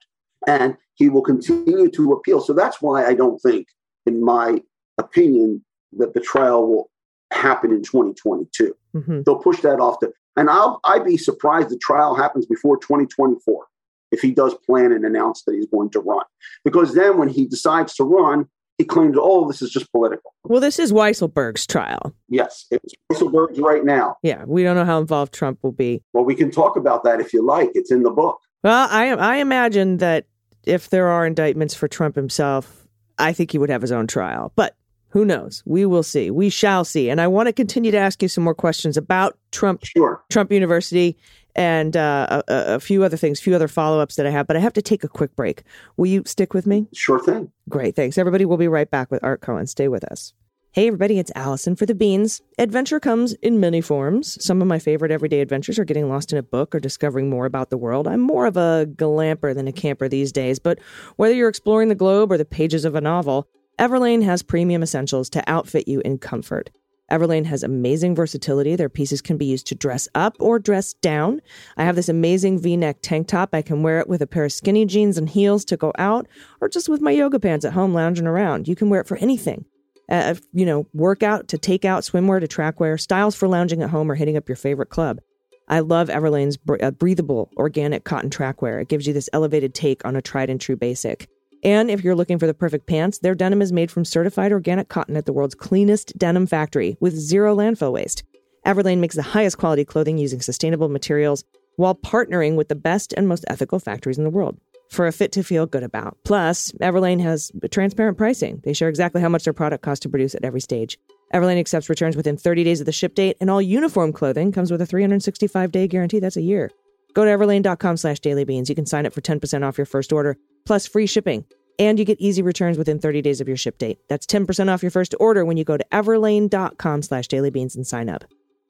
[0.47, 2.41] And he will continue to appeal.
[2.41, 3.67] So that's why I don't think,
[4.07, 4.63] in my
[4.99, 5.65] opinion,
[5.99, 6.91] that the trial will
[7.33, 8.75] happen in 2022.
[8.93, 12.77] hmm They'll push that off to, and I'll I'd be surprised the trial happens before
[12.79, 13.67] 2024
[14.15, 16.25] if he does plan and announce that he's going to run.
[16.65, 18.47] Because then when he decides to run,
[18.79, 20.35] he claims, oh, this is just political.
[20.45, 22.15] Well, this is Weisselberg's trial.
[22.29, 24.17] Yes, it's Weisselberg's right now.
[24.23, 26.03] Yeah, we don't know how involved Trump will be.
[26.13, 27.71] Well, we can talk about that if you like.
[27.75, 28.41] It's in the book.
[28.63, 30.27] Well, I I imagine that
[30.65, 32.87] if there are indictments for Trump himself,
[33.19, 34.53] I think he would have his own trial.
[34.57, 34.77] But
[35.11, 35.63] who knows?
[35.65, 36.33] We will see.
[36.33, 37.09] We shall see.
[37.11, 40.25] And I want to continue to ask you some more questions about Trump Sure.
[40.31, 41.17] Trump University
[41.55, 44.31] and uh, a, a- a few other things, a few other follow ups that I
[44.31, 44.47] have.
[44.47, 45.63] But I have to take a quick break.
[45.97, 46.87] Will you stick with me?
[46.93, 47.51] Sure thing.
[47.69, 47.97] Great.
[47.97, 48.19] Thanks.
[48.19, 49.67] Everybody, we'll be right back with Art Cohen.
[49.67, 50.33] Stay with us.
[50.73, 52.43] Hey, everybody, it's Allison for the Beans.
[52.59, 54.45] Adventure comes in many forms.
[54.45, 57.47] Some of my favorite everyday adventures are getting lost in a book or discovering more
[57.47, 58.09] about the world.
[58.09, 60.81] I'm more of a glamper than a camper these days, but
[61.15, 63.47] whether you're exploring the globe or the pages of a novel,
[63.79, 66.71] Everlane has premium essentials to outfit you in comfort.
[67.15, 68.75] Everlane has amazing versatility.
[68.75, 71.41] Their pieces can be used to dress up or dress down.
[71.77, 73.55] I have this amazing v neck tank top.
[73.55, 76.27] I can wear it with a pair of skinny jeans and heels to go out,
[76.61, 78.67] or just with my yoga pants at home lounging around.
[78.67, 79.65] You can wear it for anything.
[80.11, 83.91] Uh, you know, workout to take out, swimwear to track wear, styles for lounging at
[83.91, 85.21] home or hitting up your favorite club.
[85.69, 88.83] I love Everlane's uh, breathable organic cotton trackwear.
[88.83, 91.29] It gives you this elevated take on a tried and true basic.
[91.65, 94.89] And if you're looking for the perfect pants, their denim is made from certified organic
[94.89, 98.23] cotton at the world's cleanest denim factory with zero landfill waste.
[98.67, 101.43] Everlane makes the highest quality clothing using sustainable materials
[101.77, 104.59] while partnering with the best and most ethical factories in the world
[104.91, 106.17] for a fit to feel good about.
[106.25, 108.61] Plus, Everlane has transparent pricing.
[108.65, 110.99] They share exactly how much their product costs to produce at every stage.
[111.33, 114.71] Everlane accepts returns within 30 days of the ship date, and all uniform clothing comes
[114.71, 116.21] with a 365-day guarantee.
[116.21, 116.71] That's a year.
[117.15, 118.69] Go to everlane.com slash dailybeans.
[118.69, 121.45] You can sign up for 10% off your first order, plus free shipping.
[121.79, 123.99] And you get easy returns within 30 days of your ship date.
[124.09, 128.09] That's 10% off your first order when you go to everlane.com slash dailybeans and sign
[128.09, 128.25] up.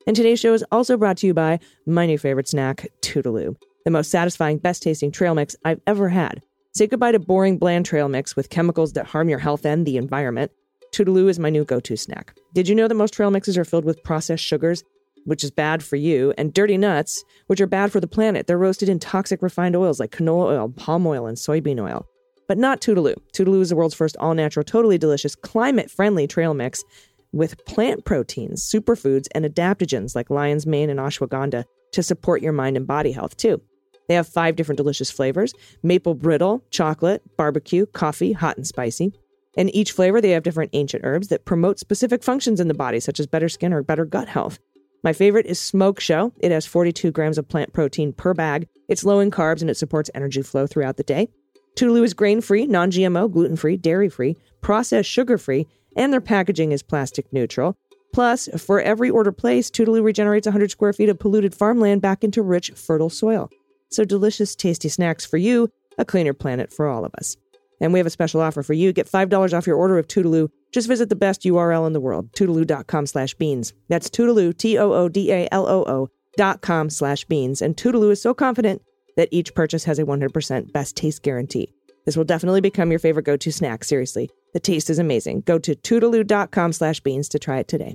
[0.07, 3.91] And today's show is also brought to you by my new favorite snack, Toodaloo, the
[3.91, 6.43] most satisfying, best tasting trail mix I've ever had.
[6.73, 9.97] Say goodbye to boring, bland trail mix with chemicals that harm your health and the
[9.97, 10.51] environment.
[10.93, 12.37] Toodaloo is my new go to snack.
[12.55, 14.85] Did you know that most trail mixes are filled with processed sugars,
[15.25, 18.47] which is bad for you, and dirty nuts, which are bad for the planet?
[18.47, 22.07] They're roasted in toxic refined oils like canola oil, palm oil, and soybean oil.
[22.47, 23.17] But not Toodaloo.
[23.33, 26.85] Toodaloo is the world's first all natural, totally delicious, climate friendly trail mix
[27.33, 32.77] with plant proteins, superfoods, and adaptogens like lion's mane and ashwagandha to support your mind
[32.77, 33.61] and body health, too.
[34.09, 39.13] They have five different delicious flavors maple brittle, chocolate, barbecue, coffee, hot and spicy.
[39.57, 43.01] In each flavor, they have different ancient herbs that promote specific functions in the body,
[43.01, 44.59] such as better skin or better gut health.
[45.05, 46.33] My favorite is Smoke Show.
[46.39, 48.67] It has 42 grams of plant protein per bag.
[48.89, 51.29] It's low in carbs and it supports energy flow throughout the day.
[51.77, 56.23] Toodaloo is grain free, non GMO, gluten free, dairy free, processed sugar free, and their
[56.23, 57.77] packaging is plastic neutral.
[58.15, 62.41] Plus, for every order placed, Toodaloo regenerates 100 square feet of polluted farmland back into
[62.41, 63.51] rich, fertile soil.
[63.91, 67.37] So delicious, tasty snacks for you, a cleaner planet for all of us.
[67.79, 68.95] And we have a special offer for you.
[68.95, 70.49] Get $5 off your order of Toodaloo.
[70.75, 73.73] Just visit the best URL in the world, toodaloo.com slash beans.
[73.89, 77.63] That's Toodaloo, T-O-O-D-A-L-O-O dot com slash beans.
[77.63, 78.83] And Toodaloo is so confident
[79.17, 81.73] that each purchase has a 100% best taste guarantee.
[82.07, 84.29] This will definitely become your favorite go-to snack, seriously.
[84.53, 85.43] The taste is amazing.
[85.43, 87.95] Go to toodaloo.com slash beans to try it today.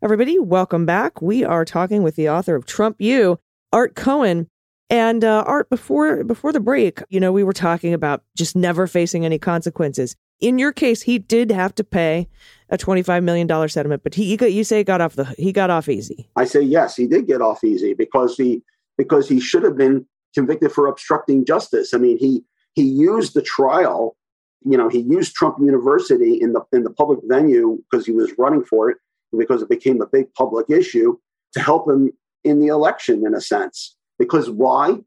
[0.00, 1.20] Everybody, welcome back.
[1.20, 3.40] We are talking with the author of Trump U,
[3.72, 4.46] Art Cohen.
[4.90, 8.86] And uh, Art, before before the break, you know, we were talking about just never
[8.86, 10.14] facing any consequences.
[10.40, 12.28] In your case, he did have to pay
[12.70, 15.70] a twenty-five million dollar settlement, but he, he you say got off the he got
[15.70, 16.28] off easy.
[16.36, 18.62] I say yes, he did get off easy because he
[18.96, 21.92] because he should have been convicted for obstructing justice.
[21.92, 24.16] I mean, he he used the trial,
[24.64, 28.32] you know, he used Trump University in the in the public venue because he was
[28.38, 28.98] running for it
[29.36, 31.16] because it became a big public issue
[31.52, 32.12] to help him
[32.44, 33.96] in the election in a sense.
[34.18, 34.98] Because why?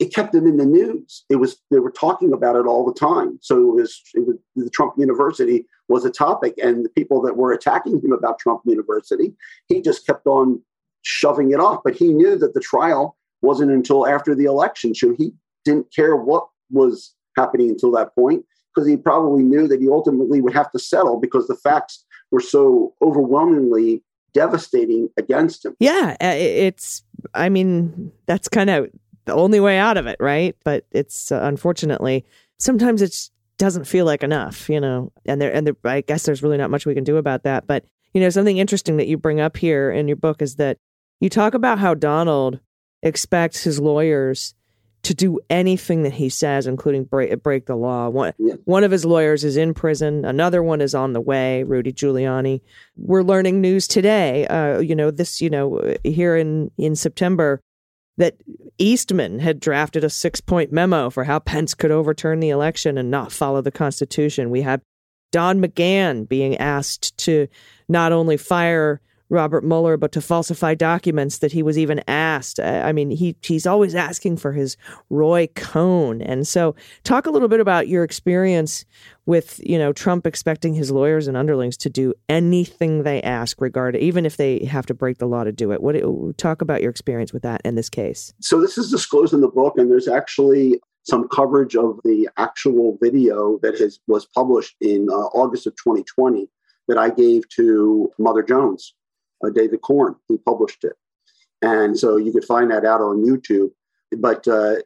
[0.00, 1.24] It kept him in the news.
[1.28, 3.38] It was they were talking about it all the time.
[3.42, 7.36] So it was, it was the Trump University was a topic, and the people that
[7.36, 9.34] were attacking him about Trump University,
[9.68, 10.62] he just kept on
[11.02, 11.80] shoving it off.
[11.84, 15.32] But he knew that the trial wasn't until after the election, so he
[15.64, 20.40] didn't care what was happening until that point because he probably knew that he ultimately
[20.40, 25.74] would have to settle because the facts were so overwhelmingly devastating against him.
[25.80, 27.02] Yeah, uh, it's.
[27.34, 28.88] I mean, that's kind of
[29.26, 30.56] the only way out of it, right?
[30.64, 32.24] But it's uh, unfortunately
[32.58, 35.12] sometimes it doesn't feel like enough, you know.
[35.26, 37.66] And there, and there, I guess there's really not much we can do about that.
[37.66, 40.78] But you know, something interesting that you bring up here in your book is that
[41.20, 42.60] you talk about how Donald
[43.02, 44.54] expects his lawyers
[45.02, 48.08] to do anything that he says, including break, break the law.
[48.10, 48.54] One, Yeah.
[48.64, 50.26] one of his lawyers is in prison.
[50.26, 52.60] Another one is on the way, Rudy Giuliani.
[52.98, 57.62] We're learning news today, uh, you know, this, you know, here in, in September,
[58.20, 58.36] that
[58.76, 63.10] Eastman had drafted a six point memo for how Pence could overturn the election and
[63.10, 64.50] not follow the Constitution.
[64.50, 64.82] We had
[65.32, 67.48] Don McGahn being asked to
[67.88, 69.00] not only fire
[69.30, 72.60] Robert Mueller, but to falsify documents that he was even asked.
[72.60, 74.76] I mean, he he's always asking for his
[75.08, 76.20] Roy Cohn.
[76.20, 78.84] And so, talk a little bit about your experience
[79.26, 84.02] with you know Trump expecting his lawyers and underlings to do anything they ask, regarding
[84.02, 85.82] even if they have to break the law to do it.
[85.82, 85.96] What
[86.36, 88.34] talk about your experience with that in this case?
[88.40, 92.98] So this is disclosed in the book, and there's actually some coverage of the actual
[93.00, 96.48] video that has was published in uh, August of 2020
[96.88, 98.94] that I gave to Mother Jones,
[99.44, 100.16] uh, David Corn.
[100.28, 100.94] who published it,
[101.62, 103.70] and so you could find that out on YouTube.
[104.16, 104.76] But uh,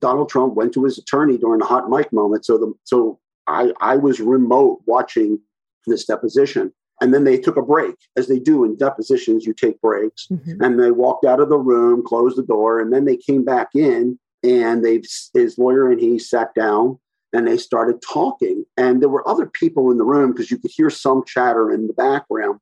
[0.00, 3.72] Donald Trump went to his attorney during the hot mic moment, so the so I
[3.80, 5.38] I was remote watching
[5.86, 6.72] this deposition.
[7.02, 9.46] And then they took a break, as they do in depositions.
[9.46, 10.58] You take breaks, Mhm.
[10.60, 13.70] and they walked out of the room, closed the door, and then they came back
[13.74, 16.98] in, and they his lawyer and he sat down,
[17.32, 18.66] and they started talking.
[18.76, 21.86] And there were other people in the room because you could hear some chatter in
[21.86, 22.60] the background.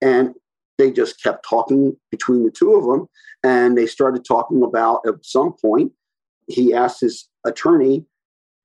[0.00, 0.34] And
[0.78, 3.08] they just kept talking between the two of them.
[3.42, 5.92] And they started talking about, at some point,
[6.48, 8.04] he asked his attorney,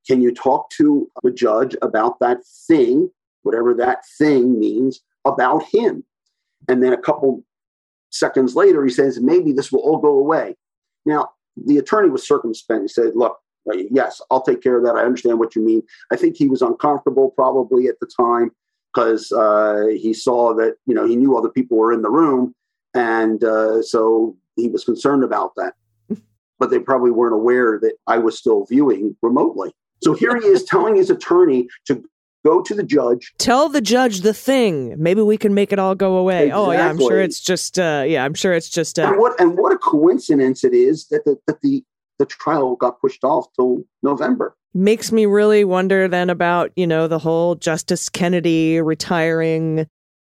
[0.07, 3.09] Can you talk to the judge about that thing,
[3.43, 6.03] whatever that thing means, about him?
[6.67, 7.43] And then a couple
[8.09, 10.55] seconds later, he says, Maybe this will all go away.
[11.05, 12.81] Now, the attorney was circumspect.
[12.81, 13.37] He said, Look,
[13.71, 14.95] uh, yes, I'll take care of that.
[14.95, 15.83] I understand what you mean.
[16.11, 18.51] I think he was uncomfortable probably at the time
[18.99, 22.53] because uh, he saw that, you know, he knew other people were in the room.
[22.93, 25.73] And uh, so he was concerned about that.
[26.59, 29.71] but they probably weren't aware that I was still viewing remotely.
[30.03, 32.03] So here he is telling his attorney to
[32.45, 33.33] go to the judge.
[33.37, 34.95] Tell the judge the thing.
[34.97, 36.51] Maybe we can make it all go away.
[36.51, 39.37] Oh yeah, I'm sure it's just uh yeah, I'm sure it's just uh And what
[39.41, 41.83] and what a coincidence it is that the, that the
[42.19, 44.55] the trial got pushed off till November.
[44.73, 49.87] makes me really wonder then about, you know, the whole Justice Kennedy retiring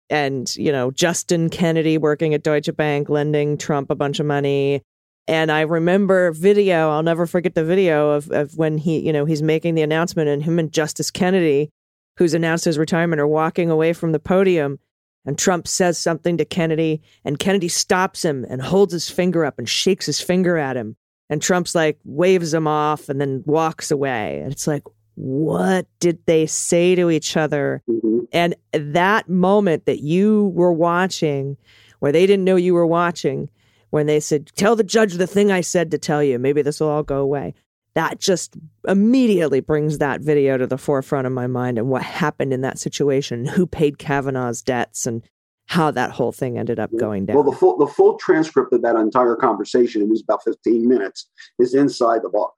[0.09, 4.81] and, you know, Justin Kennedy working at Deutsche Bank lending Trump a bunch of money.
[5.27, 9.25] And I remember video, I'll never forget the video of, of when he, you know,
[9.25, 11.69] he's making the announcement and him and Justice Kennedy,
[12.17, 14.79] who's announced his retirement, are walking away from the podium.
[15.23, 19.59] And Trump says something to Kennedy, and Kennedy stops him and holds his finger up
[19.59, 20.97] and shakes his finger at him.
[21.31, 24.41] And Trump's like waves him off and then walks away.
[24.43, 24.83] And it's like,
[25.15, 27.81] what did they say to each other?
[27.89, 28.27] Mhm.
[28.33, 31.57] And that moment that you were watching,
[31.99, 33.49] where they didn't know you were watching,
[33.91, 36.79] when they said, Tell the judge the thing I said to tell you, maybe this
[36.79, 37.53] will all go away.
[37.93, 38.55] That just
[38.87, 42.79] immediately brings that video to the forefront of my mind and what happened in that
[42.79, 45.23] situation, who paid Kavanaugh's debts, and
[45.71, 47.35] how that whole thing ended up going down.
[47.37, 51.29] Well, the full the full transcript of that entire conversation, it was about 15 minutes,
[51.59, 52.53] is inside the book.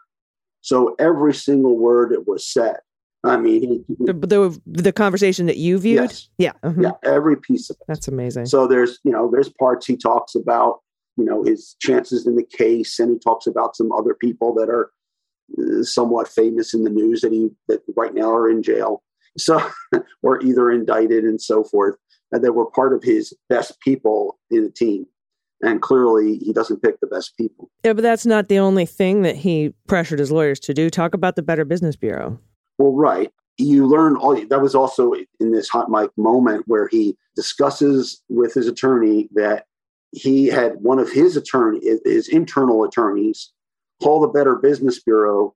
[0.61, 2.77] So every single word that was said.
[3.23, 6.01] I mean, he, the, the, the conversation that you viewed?
[6.01, 6.53] yes, Yeah.
[6.63, 6.81] mhm.
[6.81, 7.85] yeah, every piece of it.
[7.87, 8.47] That's amazing.
[8.47, 10.79] So there's, you know, there's parts he talks about,
[11.15, 14.69] you know, his chances in the case, and he talks about some other people that
[14.69, 14.91] are
[15.57, 19.03] uh, somewhat famous in the news that he that right now are in jail,
[19.37, 19.61] so
[20.23, 21.95] or either indicted and so forth,
[22.41, 25.05] that were part of his best people in the team.
[25.61, 27.69] And clearly, he doesn't pick the best people.
[27.85, 30.89] Yeah, but that's not the only thing that he pressured his lawyers to do.
[30.89, 32.37] Talk about the Better Business Bureau.
[32.77, 33.31] Well, right.
[33.57, 38.53] You learn all that was also in this hot mic moment where he discusses with
[38.53, 39.67] his attorney that
[40.11, 43.51] he had one of his attorney, his internal attorneys,
[44.01, 45.55] call the Better Business Bureau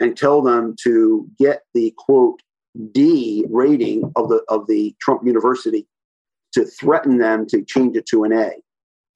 [0.00, 2.40] and tell them to get the quote
[2.92, 5.86] D rating of the of the Trump University
[6.54, 8.50] to threaten them to change it to an A.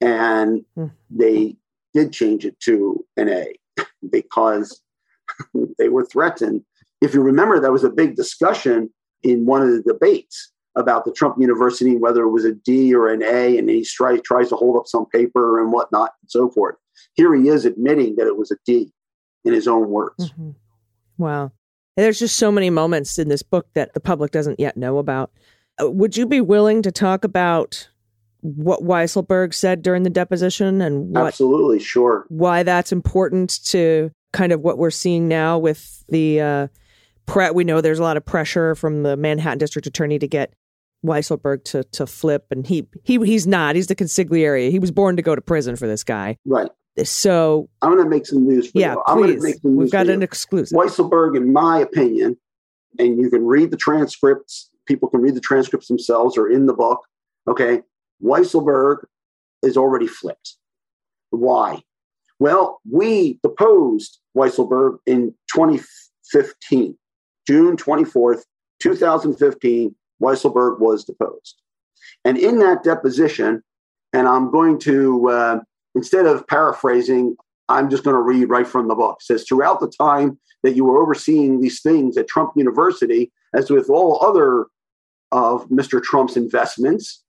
[0.01, 0.87] And Hmm.
[1.09, 1.55] they
[1.93, 3.53] did change it to an A
[4.11, 4.81] because
[5.77, 6.63] they were threatened.
[7.01, 8.89] If you remember, there was a big discussion
[9.23, 13.09] in one of the debates about the Trump University, whether it was a D or
[13.09, 16.49] an A, and he tries, tries to hold up some paper and whatnot and so
[16.49, 16.75] forth.
[17.13, 18.93] Here he is admitting that it was a D
[19.45, 20.31] in his own words.
[20.31, 20.55] Mhm.
[21.17, 21.43] Wow.
[21.97, 24.99] And There's just so many moments in this book that the public doesn't yet know
[24.99, 25.31] about.
[25.81, 27.89] Uh, Would you be willing to talk about
[28.41, 32.25] what Weisselberg said during the deposition and what Absolutely, sure.
[32.29, 36.67] why that's important to kind of what we're seeing now with the uh,
[37.25, 40.53] pre- we know there's a lot of pressure from the Manhattan District Attorney to get
[41.05, 43.75] Weisselberg to to flip, and he he he's not.
[43.75, 44.69] He's the consigliere.
[44.69, 46.37] He was born to go to prison for this guy.
[46.45, 46.69] Right.
[47.03, 49.03] So I'm going to make some news for yeah, you.
[49.07, 50.25] I'm going to please, make some news we've got for an you.
[50.25, 50.77] exclusive.
[50.77, 52.37] Weisselberg, in my opinion,
[52.97, 56.73] and you can read the transcripts, people can read the transcripts themselves or in the
[56.73, 57.05] book.
[57.47, 57.81] Okay.
[58.21, 59.05] Weisselberg
[59.63, 60.57] is already flipped.
[61.29, 61.81] Why?
[62.39, 66.97] Well, we deposed Weisselberg in 2015,
[67.47, 68.41] June 24th,
[68.81, 69.95] 2015.
[70.21, 71.61] Weisselberg was deposed.
[72.25, 73.61] And in that deposition,
[74.11, 75.59] and I'm going to, uh,
[75.95, 77.37] instead of paraphrasing,
[77.69, 79.17] I'm just going to read right from the book.
[79.21, 83.69] It says, throughout the time that you were overseeing these things at Trump University, as
[83.69, 84.65] with all other
[85.31, 86.01] of Mr.
[86.01, 87.23] Trump's investments,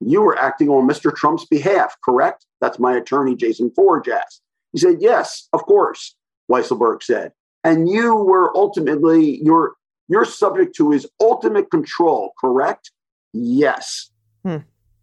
[0.00, 1.14] you were acting on Mr.
[1.14, 2.46] Trump's behalf, correct?
[2.60, 4.40] That's my attorney, Jason Forge asked.
[4.72, 6.14] He said, Yes, of course,
[6.50, 7.32] Weisselberg said.
[7.64, 9.74] And you were ultimately, you're,
[10.08, 12.90] you're subject to his ultimate control, correct?
[13.32, 14.10] Yes.
[14.44, 14.58] Hmm.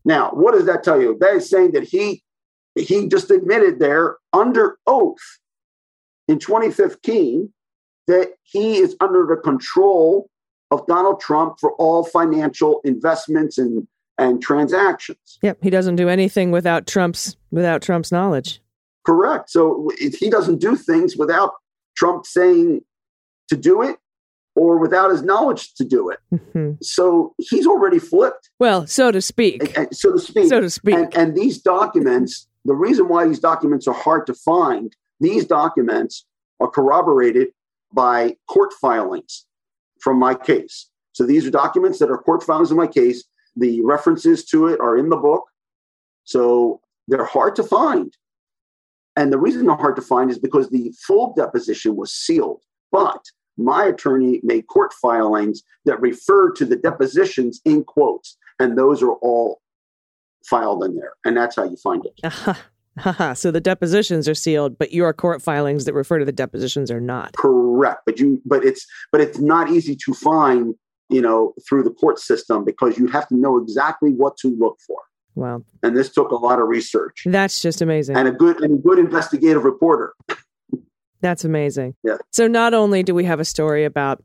[0.05, 1.17] Now, what does that tell you?
[1.19, 2.23] That is saying that he
[2.75, 5.39] he just admitted there under oath
[6.27, 7.51] in 2015
[8.07, 10.29] that he is under the control
[10.71, 15.39] of Donald Trump for all financial investments and, and transactions.
[15.41, 18.61] Yep, he doesn't do anything without Trump's without Trump's knowledge.
[19.05, 19.49] Correct.
[19.49, 21.53] So if he doesn't do things without
[21.97, 22.81] Trump saying
[23.49, 23.97] to do it,
[24.55, 26.19] or without his knowledge to do it.
[26.33, 26.77] Mhm.
[26.83, 29.63] So he's already flipped, Well, so to speak.
[29.63, 30.49] and- and- so to speak.
[30.49, 30.95] So to speak.
[30.95, 36.25] And, and these documents, the reason why these documents are hard to find, these documents
[36.59, 37.49] are corroborated
[37.93, 39.45] by court filings
[40.01, 40.89] from my case.
[41.13, 43.23] So these are documents that are court filings in my case.
[43.55, 45.45] The references to it are in the book.
[46.23, 48.15] So they're hard to find.
[49.15, 52.61] And the reason they're hard to find is because the full deposition was sealed.
[52.91, 53.21] But
[53.57, 59.13] my attorney made court filings that refer to the depositions in quotes, and those are
[59.15, 59.61] all
[60.45, 61.13] filed in there.
[61.25, 62.13] And that's how you find it.
[62.23, 62.57] Aha.
[62.97, 63.33] Haha.
[63.33, 66.99] so the depositions are sealed, but your court filings that refer to the depositions are
[66.99, 67.33] not.
[67.33, 68.01] Correct.
[68.05, 70.75] But you but it's but it's not easy to find,
[71.09, 74.77] you know, through the court system because you have to know exactly what to look
[74.85, 74.97] for.
[75.35, 75.63] Wow.
[75.83, 78.17] And this took a lot of research That's just amazing.
[78.17, 80.13] and a good and a good investigative reporter.
[81.21, 81.95] That's amazing.
[82.03, 82.17] Yeah.
[82.31, 84.23] So not only do we have a story about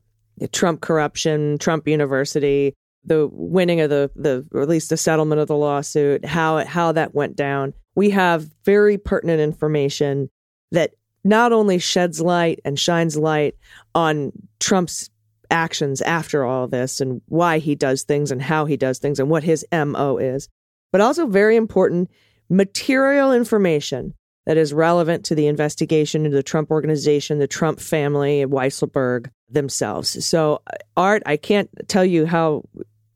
[0.52, 5.48] Trump corruption, Trump University, the winning of the the or at least the settlement of
[5.48, 7.74] the lawsuit, how how that went down.
[7.94, 10.30] We have very pertinent information
[10.72, 13.54] that not only sheds light and shines light
[13.94, 15.10] on Trump's
[15.50, 19.30] actions after all this and why he does things and how he does things and
[19.30, 20.48] what his MO is,
[20.92, 22.10] but also very important
[22.50, 24.14] material information
[24.46, 30.24] that is relevant to the investigation into the Trump organization, the Trump family, Weisselberg themselves.
[30.26, 30.60] So,
[30.96, 32.64] Art, I can't tell you how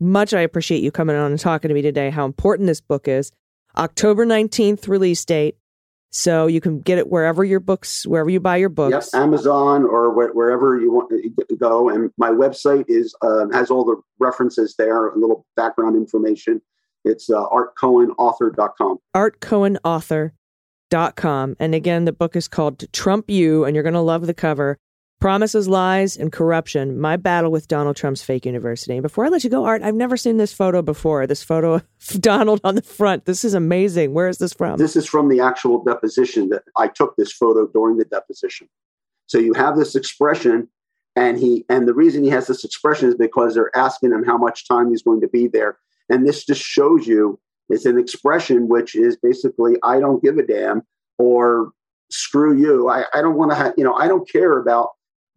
[0.01, 3.07] much I appreciate you coming on and talking to me today, how important this book
[3.09, 3.31] is.
[3.77, 5.57] October 19th release date.
[6.11, 9.11] So you can get it wherever your books, wherever you buy your books.
[9.13, 11.91] Yep, Amazon or wh- wherever you want to go.
[11.91, 16.63] And my website is um, has all the references there, a little background information.
[17.05, 18.99] It's uh, artcohenauthor.com.
[19.15, 21.57] artcohenauthor.com.
[21.61, 24.79] And again, the book is called Trump U, and you're going to love the cover.
[25.21, 28.93] Promises, Lies, and Corruption My Battle with Donald Trump's Fake University.
[28.93, 31.27] And before I let you go, Art, I've never seen this photo before.
[31.27, 31.85] This photo of
[32.21, 33.25] Donald on the front.
[33.25, 34.14] This is amazing.
[34.14, 34.79] Where is this from?
[34.79, 38.69] This is from the actual deposition that I took this photo during the deposition.
[39.27, 40.69] So you have this expression,
[41.16, 44.39] and he and the reason he has this expression is because they're asking him how
[44.39, 45.79] much time he's going to be there.
[46.09, 50.47] And this just shows you it's an expression which is basically I don't give a
[50.47, 50.83] damn
[51.19, 51.73] or
[52.09, 52.89] screw you.
[52.89, 54.91] I, I don't want to have you know I don't care about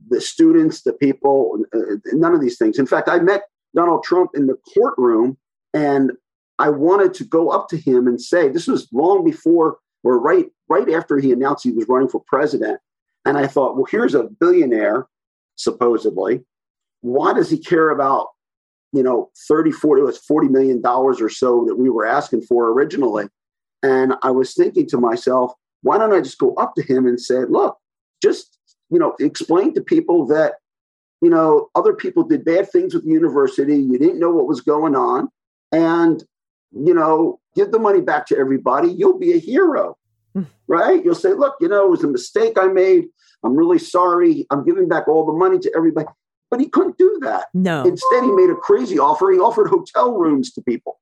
[0.10, 2.80] the students, the people, uh, none of these things.
[2.80, 3.44] In fact, I met
[3.76, 5.38] Donald Trump in the courtroom,
[5.74, 6.12] and
[6.60, 10.48] I wanted to go up to him and say, this was long before or right
[10.70, 12.80] right after he announced he was running for president.
[13.26, 15.08] And I thought, well, here's a billionaire,
[15.56, 16.42] supposedly.
[17.02, 18.28] Why does he care about,
[18.94, 22.70] you know, 30, 40, it was $40 million or so that we were asking for
[22.70, 23.26] originally?
[23.84, 27.20] And I was thinking to myself, why don't I just go up to him and
[27.20, 27.78] say, look,
[28.24, 28.58] just,
[28.92, 30.56] you know, explain to people that,
[31.22, 33.78] you know, other people did bad things with the university.
[33.78, 35.30] You didn't know what was going on.
[35.72, 36.24] And,
[36.72, 38.90] you know, give the money back to everybody.
[38.90, 39.98] You'll be a hero,
[40.34, 40.44] hmm.
[40.68, 41.04] right?
[41.04, 43.06] You'll say, look, you know, it was a mistake I made.
[43.44, 44.46] I'm really sorry.
[44.52, 46.08] I'm giving back all the money to everybody.
[46.50, 47.46] But he couldn't do that.
[47.54, 47.86] no.
[47.86, 49.32] Instead, he made a crazy offer.
[49.32, 51.00] He offered hotel rooms to people.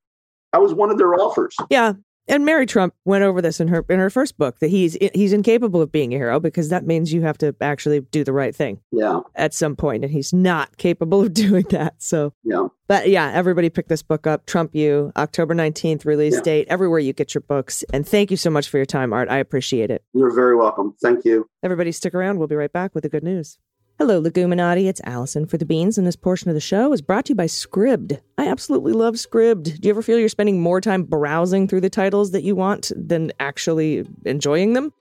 [0.54, 1.56] That was one of their offers.
[1.72, 1.94] Yeah.
[2.30, 5.34] And Mary Trump went over this in her in her first book that he's he's
[5.34, 8.56] incapable of being a hero because that means you have to actually do the right
[8.56, 11.96] thing Yeah, at some point and he's not capable of doing that.
[11.98, 12.68] So yeah.
[12.88, 14.46] But yeah, everybody pick this book up.
[14.46, 16.42] Trump U, October 19th release Yeah.
[16.42, 17.84] date, everywhere you get your books.
[17.94, 19.30] And thank you so much for your time, Art.
[19.30, 20.04] I appreciate it.
[20.14, 20.96] You're very welcome.
[21.02, 21.48] Thank you.
[21.64, 22.38] Everybody stick around.
[22.40, 23.58] We'll be right back with the good news.
[24.02, 24.88] Hello, Leguminati.
[24.88, 27.36] It's Allison for the Beans, and this portion of the show is brought to you
[27.36, 28.22] by Scribd.
[28.38, 29.78] I absolutely love Scribd.
[29.82, 32.94] Do you ever feel you're spending more time browsing through the titles that you want
[32.96, 34.94] than actually enjoying them?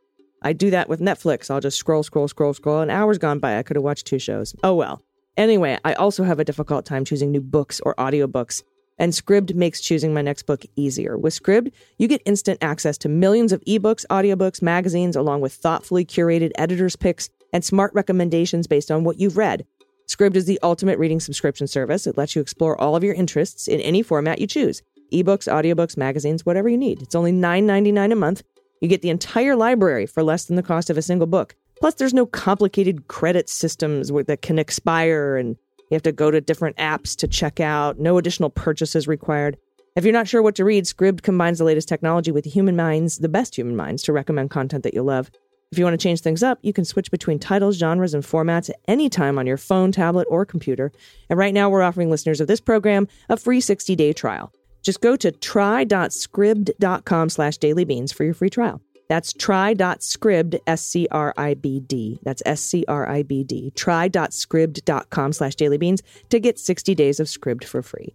[0.42, 1.49] I do that with Netflix.
[1.49, 3.57] I'll just scroll, scroll, scroll, scroll, and hours gone by.
[3.57, 4.57] I could have watched two shows.
[4.64, 5.01] Oh well.
[5.36, 8.64] Anyway, I also have a difficult time choosing new books or audiobooks,
[8.99, 11.16] and Scribd makes choosing my next book easier.
[11.16, 16.05] With Scribd, you get instant access to millions of ebooks, audiobooks, magazines, along with thoughtfully
[16.05, 19.66] curated editor's picks and smart recommendations based on what you've read.
[20.09, 22.07] Scribd is the ultimate reading subscription service.
[22.07, 24.82] It lets you explore all of your interests in any format you choose
[25.12, 27.01] ebooks, audiobooks, magazines, whatever you need.
[27.01, 28.42] It's only $9.99 a month.
[28.82, 31.57] You get the entire library for less than the cost of a single book.
[31.80, 35.57] Plus, there's no complicated credit systems that can expire and
[35.90, 37.99] you have to go to different apps to check out.
[37.99, 39.57] No additional purchases required.
[39.96, 43.18] If you're not sure what to read, Scribd combines the latest technology with human minds,
[43.18, 45.30] the best human minds, to recommend content that you'll love.
[45.71, 48.71] If you want to change things up, you can switch between titles, genres, and formats
[48.71, 50.91] at any time on your phone, tablet, or computer.
[51.29, 54.51] And right now, we're offering listeners of this program a free 60-day trial.
[54.83, 58.81] Just go to try.scribd.com slash dailybeans for your free trial.
[59.09, 62.21] That's try.scribd, S-C-R-I-B-D.
[62.23, 63.73] That's S-C-R-I-B-D.
[63.75, 68.14] Try.scribd.com slash dailybeans to get 60 days of Scribd for free.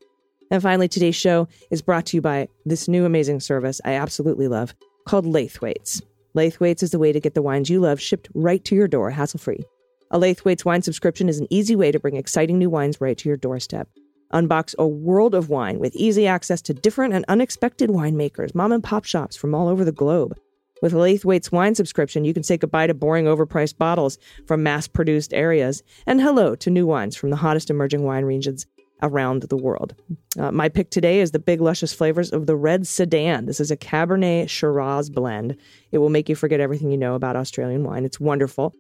[0.52, 4.48] And finally, today's show is brought to you by this new amazing service I absolutely
[4.48, 4.76] love
[5.06, 6.02] called Laithwaite's.
[6.36, 9.12] Laithwaite's is the way to get the wines you love shipped right to your door,
[9.12, 9.64] hassle-free.
[10.10, 13.30] A Laithwaite's wine subscription is an easy way to bring exciting new wines right to
[13.30, 13.88] your doorstep.
[14.34, 18.84] Unbox a world of wine with easy access to different and unexpected winemakers, mom and
[18.84, 20.36] pop shops from all over the globe.
[20.82, 24.18] With Laithwaite's wine subscription, you can say goodbye to boring, overpriced bottles
[24.48, 28.66] from mass produced areas and hello to new wines from the hottest emerging wine regions
[29.04, 29.94] around the world.
[30.40, 33.46] Uh, my pick today is the big, luscious flavors of the Red Sedan.
[33.46, 35.58] This is a Cabernet Shiraz blend.
[35.92, 38.06] It will make you forget everything you know about Australian wine.
[38.06, 38.74] It's wonderful.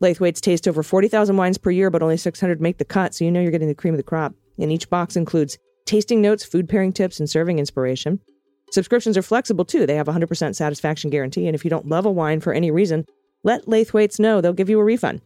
[0.00, 3.30] Laithwaite's taste over 40,000 wines per year, but only 600 make the cut, so you
[3.30, 4.34] know you're getting the cream of the crop.
[4.58, 8.20] And each box includes tasting notes, food pairing tips, and serving inspiration.
[8.72, 9.86] Subscriptions are flexible too.
[9.86, 12.70] They have a 100% satisfaction guarantee, and if you don't love a wine for any
[12.70, 13.04] reason,
[13.44, 14.40] let Laithwaite's know.
[14.40, 15.20] They'll give you a refund.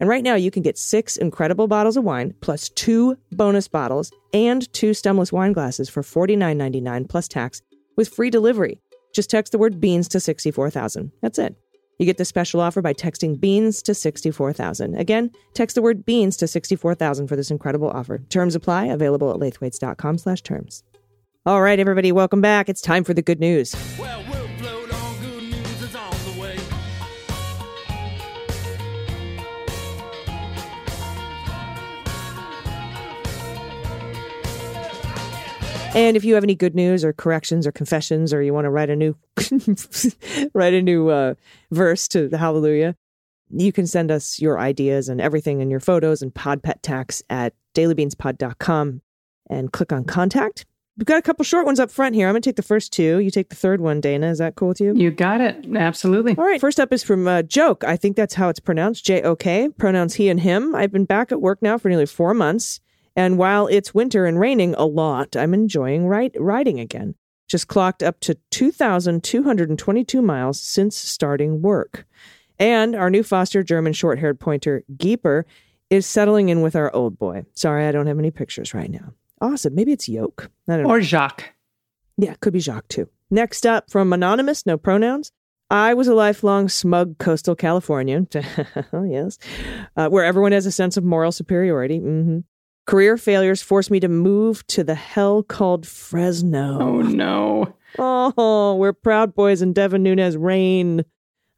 [0.00, 4.12] And right now, you can get six incredible bottles of wine, plus two bonus bottles,
[4.32, 7.62] and two stemless wine glasses for $49.99 plus tax
[7.96, 8.80] with free delivery.
[9.14, 11.12] Just text the word beans to 64000.
[11.22, 11.56] That's it.
[11.98, 14.96] You get the special offer by texting beans to 64000.
[14.96, 18.18] Again, text the word beans to 64000 for this incredible offer.
[18.28, 20.82] Terms apply, available at laithwaites.com slash terms.
[21.46, 22.68] All right, everybody, welcome back.
[22.68, 23.76] It's time for the good news.
[23.98, 24.24] Well,
[35.94, 38.70] And if you have any good news or corrections or confessions, or you want to
[38.70, 39.16] write a new
[40.54, 41.34] write a new uh,
[41.70, 42.96] verse to the Hallelujah,
[43.50, 47.22] you can send us your ideas and everything and your photos and pod pet tax
[47.30, 49.02] at dailybeanspod.com
[49.48, 50.66] and click on contact.
[50.96, 52.28] We've got a couple short ones up front here.
[52.28, 53.18] I'm going to take the first two.
[53.18, 54.28] You take the third one, Dana.
[54.30, 54.94] Is that cool with you?
[54.94, 55.66] You got it.
[55.74, 56.36] Absolutely.
[56.36, 56.60] All right.
[56.60, 57.82] First up is from uh, Joke.
[57.82, 59.04] I think that's how it's pronounced.
[59.04, 59.68] J O K.
[59.70, 60.74] Pronouns he and him.
[60.74, 62.80] I've been back at work now for nearly four months.
[63.16, 67.14] And while it's winter and raining a lot, I'm enjoying ride- riding again.
[67.48, 72.06] Just clocked up to 2,222 miles since starting work.
[72.58, 75.44] And our new foster German short haired pointer, Geeper,
[75.90, 77.44] is settling in with our old boy.
[77.54, 79.12] Sorry, I don't have any pictures right now.
[79.40, 79.74] Awesome.
[79.74, 80.50] Maybe it's Yoke.
[80.68, 80.90] I don't know.
[80.90, 81.52] Or Jacques.
[82.16, 83.08] Yeah, could be Jacques too.
[83.30, 85.30] Next up from Anonymous, no pronouns.
[85.70, 88.28] I was a lifelong smug coastal Californian.
[88.92, 89.38] oh, yes.
[89.96, 91.98] Uh, where everyone has a sense of moral superiority.
[91.98, 92.40] hmm
[92.86, 96.78] Career failures forced me to move to the hell called Fresno.
[96.80, 97.74] Oh, no.
[97.96, 101.04] Oh, where Proud Boys and Devin Nunes reign.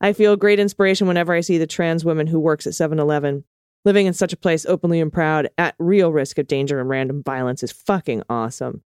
[0.03, 3.45] I feel great inspiration whenever I see the trans woman who works at 7 Eleven.
[3.87, 7.23] Living in such a place openly and proud at real risk of danger and random
[7.23, 8.83] violence is fucking awesome.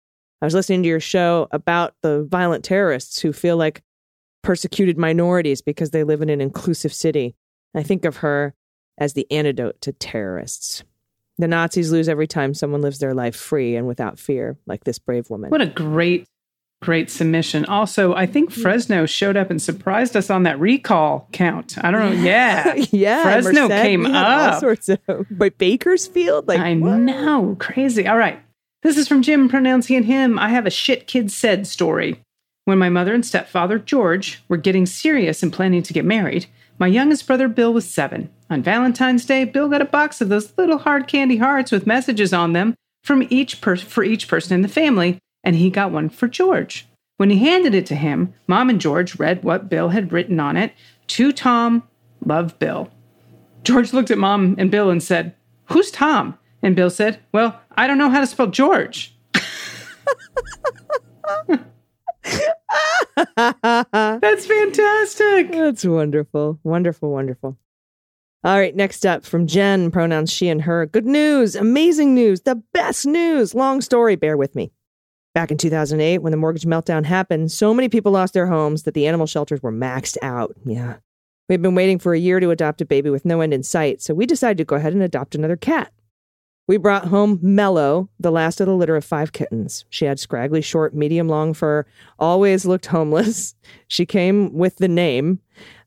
[0.41, 3.83] I was listening to your show about the violent terrorists who feel like
[4.43, 7.35] persecuted minorities because they live in an inclusive city.
[7.75, 8.55] I think of her
[8.97, 10.83] as the antidote to terrorists.
[11.39, 14.99] The Nazis lose every time someone lives their life free and without fear, like this
[14.99, 15.51] brave woman.
[15.51, 16.27] What a great,
[16.81, 17.65] great submission.
[17.65, 18.63] Also, I think mm.
[18.63, 21.77] Fresno showed up and surprised us on that recall count.
[21.83, 22.23] I don't know.
[22.23, 22.75] Yeah.
[22.93, 26.99] yeah, Fresno Merced, came had All sorts of, but Bakersfield, like I what?
[26.99, 27.57] know.
[27.59, 28.07] Crazy.
[28.07, 28.41] All right.
[28.83, 30.39] This is from Jim pronouncing him.
[30.39, 32.21] I have a shit kid said story.
[32.65, 36.47] When my mother and stepfather, George, were getting serious and planning to get married,
[36.79, 38.31] my youngest brother, Bill, was seven.
[38.49, 42.33] On Valentine's Day, Bill got a box of those little hard candy hearts with messages
[42.33, 46.09] on them from each per- for each person in the family, and he got one
[46.09, 46.87] for George.
[47.19, 50.57] When he handed it to him, Mom and George read what Bill had written on
[50.57, 50.73] it
[51.09, 51.83] To Tom,
[52.25, 52.91] love Bill.
[53.63, 55.35] George looked at Mom and Bill and said,
[55.67, 56.39] Who's Tom?
[56.63, 59.15] And Bill said, Well, I don't know how to spell George.
[63.37, 65.53] That's fantastic.
[65.53, 66.59] That's wonderful.
[66.63, 67.59] Wonderful, wonderful.
[68.45, 70.85] All right, next up from Jen, pronouns she and her.
[70.85, 73.55] Good news, amazing news, the best news.
[73.55, 74.71] Long story, bear with me.
[75.35, 78.95] Back in 2008, when the mortgage meltdown happened, so many people lost their homes that
[78.95, 80.55] the animal shelters were maxed out.
[80.65, 80.97] Yeah.
[81.49, 84.01] We'd been waiting for a year to adopt a baby with no end in sight,
[84.01, 85.93] so we decided to go ahead and adopt another cat.
[86.67, 89.85] We brought home Mellow, the last of the litter of five kittens.
[89.91, 91.85] She had scraggly, short, medium long fur,
[92.19, 93.55] always looked homeless.
[93.87, 95.41] She came with the name,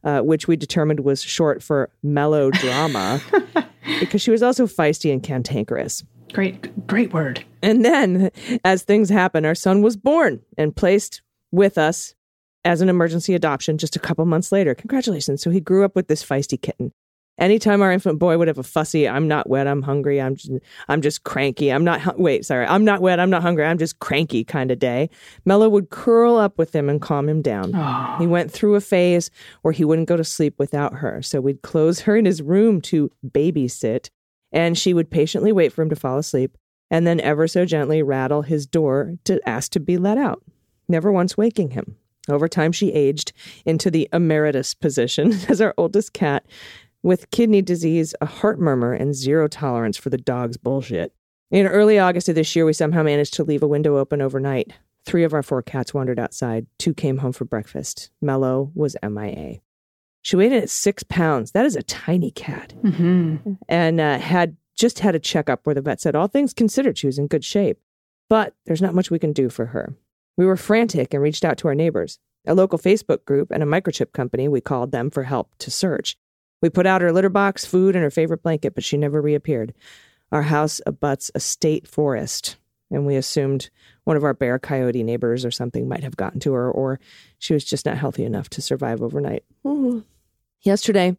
[0.03, 3.21] uh, which we determined was short for melodrama,
[3.99, 6.03] because she was also feisty and cantankerous.
[6.32, 7.43] Great, great word.
[7.63, 8.30] And then,
[8.63, 12.13] as things happen, our son was born and placed with us
[12.63, 14.75] as an emergency adoption just a couple months later.
[14.75, 15.41] Congratulations.
[15.41, 16.91] So he grew up with this feisty kitten.
[17.38, 20.51] Anytime our infant boy would have a fussy, I'm not wet, I'm hungry, I'm just,
[20.88, 23.77] I'm just cranky, I'm not, hu- wait, sorry, I'm not wet, I'm not hungry, I'm
[23.77, 25.09] just cranky kind of day,
[25.45, 27.73] Mello would curl up with him and calm him down.
[28.19, 29.29] He went through a phase
[29.61, 31.21] where he wouldn't go to sleep without her.
[31.21, 34.09] So we'd close her in his room to babysit,
[34.51, 36.57] and she would patiently wait for him to fall asleep
[36.89, 40.41] and then ever so gently rattle his door to ask to be let out,
[40.88, 41.97] never once waking him.
[42.29, 43.31] Over time, she aged
[43.65, 46.45] into the emeritus position as our oldest cat
[47.08, 51.14] with kidney disease, a heart murmur, and zero tolerance for the dog's bullshit.
[51.49, 54.74] In early August of this year, we somehow managed to leave a window open overnight.
[55.05, 56.68] Three of our four cats wandered outside.
[56.78, 58.12] Two came home for breakfast.
[58.22, 59.60] Mello was MIA.
[60.22, 61.53] She weighed in at six pounds.
[61.53, 62.74] That is a tiny cat.
[63.70, 67.08] And uh, had just had a checkup where the vet said, all things considered, she
[67.08, 67.80] was in good shape.
[68.28, 69.95] But there's not much we can do for her.
[70.36, 72.20] We were frantic and reached out to our neighbors.
[72.45, 76.18] A local Facebook group and a microchip company, we called them for help to search.
[76.62, 79.74] We put out her litter box, food, and her favorite blanket, but she never reappeared.
[80.32, 82.58] Our house abuts a state forest,
[82.89, 83.70] and we assumed
[84.03, 86.99] one of our bear coyote neighbors or something might have gotten to her, or
[87.38, 89.43] she was just not healthy enough to survive overnight.
[89.64, 89.99] Hmm.
[90.62, 91.18] Yesterday,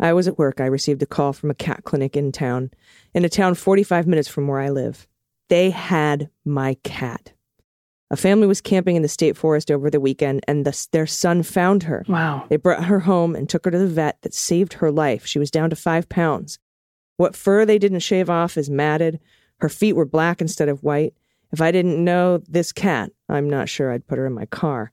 [0.00, 0.60] I was at work.
[0.60, 2.70] I received a call from a cat clinic in town,
[3.14, 5.06] in a town 45 minutes from where I live.
[5.48, 7.33] They had my cat.
[8.14, 11.42] A family was camping in the state forest over the weekend, and the, their son
[11.42, 12.04] found her.
[12.06, 12.46] Wow.
[12.48, 15.26] They brought her home and took her to the vet that saved her life.
[15.26, 16.60] She was down to five pounds.
[17.16, 19.18] What fur they didn't shave off is matted.
[19.58, 21.14] Her feet were black instead of white.
[21.52, 24.92] If I didn't know this cat, I'm not sure I'd put her in my car.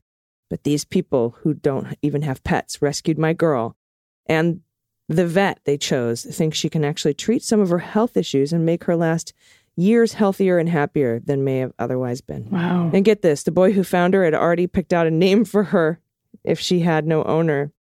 [0.50, 3.76] But these people who don't even have pets rescued my girl.
[4.26, 4.62] And
[5.08, 8.66] the vet they chose thinks she can actually treat some of her health issues and
[8.66, 9.32] make her last
[9.76, 12.48] years healthier and happier than may have otherwise been.
[12.50, 12.90] Wow.
[12.92, 15.64] And get this the boy who found her had already picked out a name for
[15.64, 16.00] her
[16.44, 17.72] if she had no owner.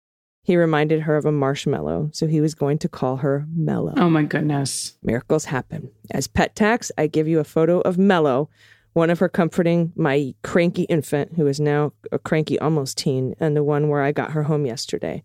[0.44, 3.94] He reminded her of a marshmallow, so he was going to call her Mellow.
[3.96, 4.98] Oh my goodness.
[5.04, 5.92] Miracles happen.
[6.10, 8.50] As pet tax, I give you a photo of Mellow,
[8.94, 13.56] one of her comforting my cranky infant, who is now a cranky almost teen, and
[13.56, 15.24] the one where I got her home yesterday.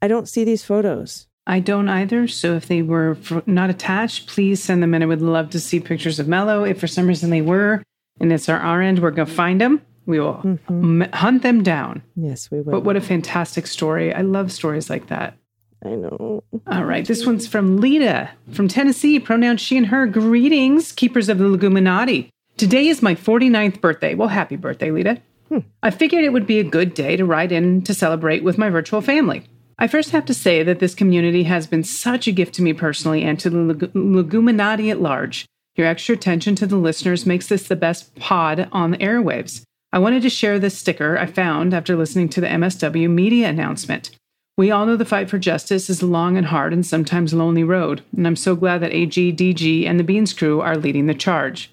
[0.00, 1.26] I don't see these photos.
[1.46, 2.28] I don't either.
[2.28, 3.16] So if they were
[3.46, 5.02] not attached, please send them in.
[5.02, 6.64] I would love to see pictures of Mello.
[6.64, 7.82] If for some reason they were,
[8.20, 9.82] and it's our, our end, we're going to find them.
[10.06, 11.02] We will mm-hmm.
[11.02, 12.02] m- hunt them down.
[12.16, 12.72] Yes, we will.
[12.72, 14.12] But what a fantastic story.
[14.12, 15.36] I love stories like that.
[15.84, 16.44] I know.
[16.68, 17.06] All right.
[17.06, 19.18] This one's from Lita from Tennessee.
[19.18, 20.06] Pronouns she and her.
[20.06, 22.28] Greetings, keepers of the Leguminati.
[22.56, 24.14] Today is my 49th birthday.
[24.14, 25.20] Well, happy birthday, Lita.
[25.48, 25.58] Hmm.
[25.82, 28.70] I figured it would be a good day to write in to celebrate with my
[28.70, 29.44] virtual family.
[29.78, 32.72] I first have to say that this community has been such a gift to me
[32.72, 35.46] personally and to the Leg- Leguminati at large.
[35.76, 39.62] Your extra attention to the listeners makes this the best pod on the airwaves.
[39.92, 44.10] I wanted to share this sticker I found after listening to the MSW media announcement.
[44.56, 47.64] We all know the fight for justice is a long and hard and sometimes lonely
[47.64, 51.14] road, and I'm so glad that AG, DG, and the Beans crew are leading the
[51.14, 51.70] charge.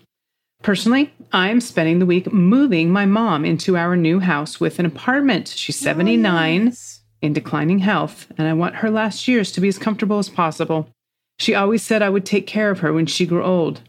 [0.63, 4.85] Personally, I am spending the week moving my mom into our new house with an
[4.85, 5.49] apartment.
[5.49, 6.73] She's 79
[7.21, 10.89] in declining health, and I want her last years to be as comfortable as possible.
[11.37, 13.81] She always said I would take care of her when she grew old.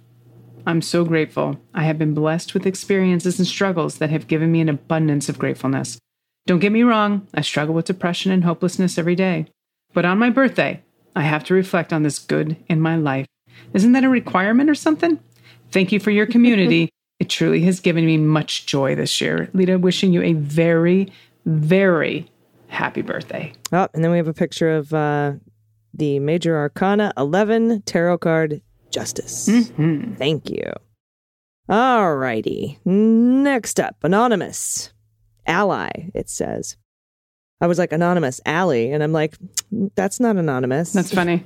[0.66, 1.58] I'm so grateful.
[1.74, 5.38] I have been blessed with experiences and struggles that have given me an abundance of
[5.38, 5.98] gratefulness.
[6.46, 9.46] Don't get me wrong, I struggle with depression and hopelessness every day.
[9.92, 10.82] But on my birthday,
[11.14, 13.26] I have to reflect on this good in my life.
[13.74, 15.18] Isn't that a requirement or something?
[15.70, 16.90] Thank you for your community.
[17.18, 19.50] it truly has given me much joy this year.
[19.52, 21.12] Lita, wishing you a very,
[21.44, 22.30] very
[22.70, 23.52] happy birthday.
[23.72, 25.32] Oh, and then we have a picture of uh,
[25.92, 29.48] the Major Arcana 11 Tarot card Justice.
[29.76, 30.72] Thank you.
[31.68, 32.78] All righty.
[32.84, 34.92] Next up, Anonymous.
[35.46, 36.76] Ally, it says.
[37.60, 38.88] I was like, Anonymous, Ally.
[38.90, 39.36] And I'm like,
[39.94, 40.92] that's not Anonymous.
[40.92, 41.44] That's funny.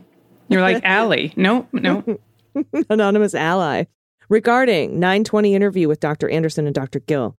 [0.48, 1.28] You're like, Ally.
[1.36, 2.18] No, no.
[2.90, 3.84] Anonymous Ally.
[4.28, 6.28] Regarding 920 interview with Dr.
[6.30, 7.00] Anderson and Dr.
[7.00, 7.36] Gill.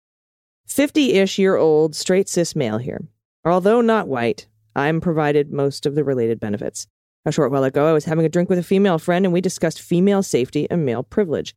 [0.68, 3.08] 50 ish year old straight cis male here.
[3.46, 6.88] Although not white, I'm provided most of the related benefits.
[7.26, 9.40] A short while ago, I was having a drink with a female friend and we
[9.40, 11.56] discussed female safety and male privilege.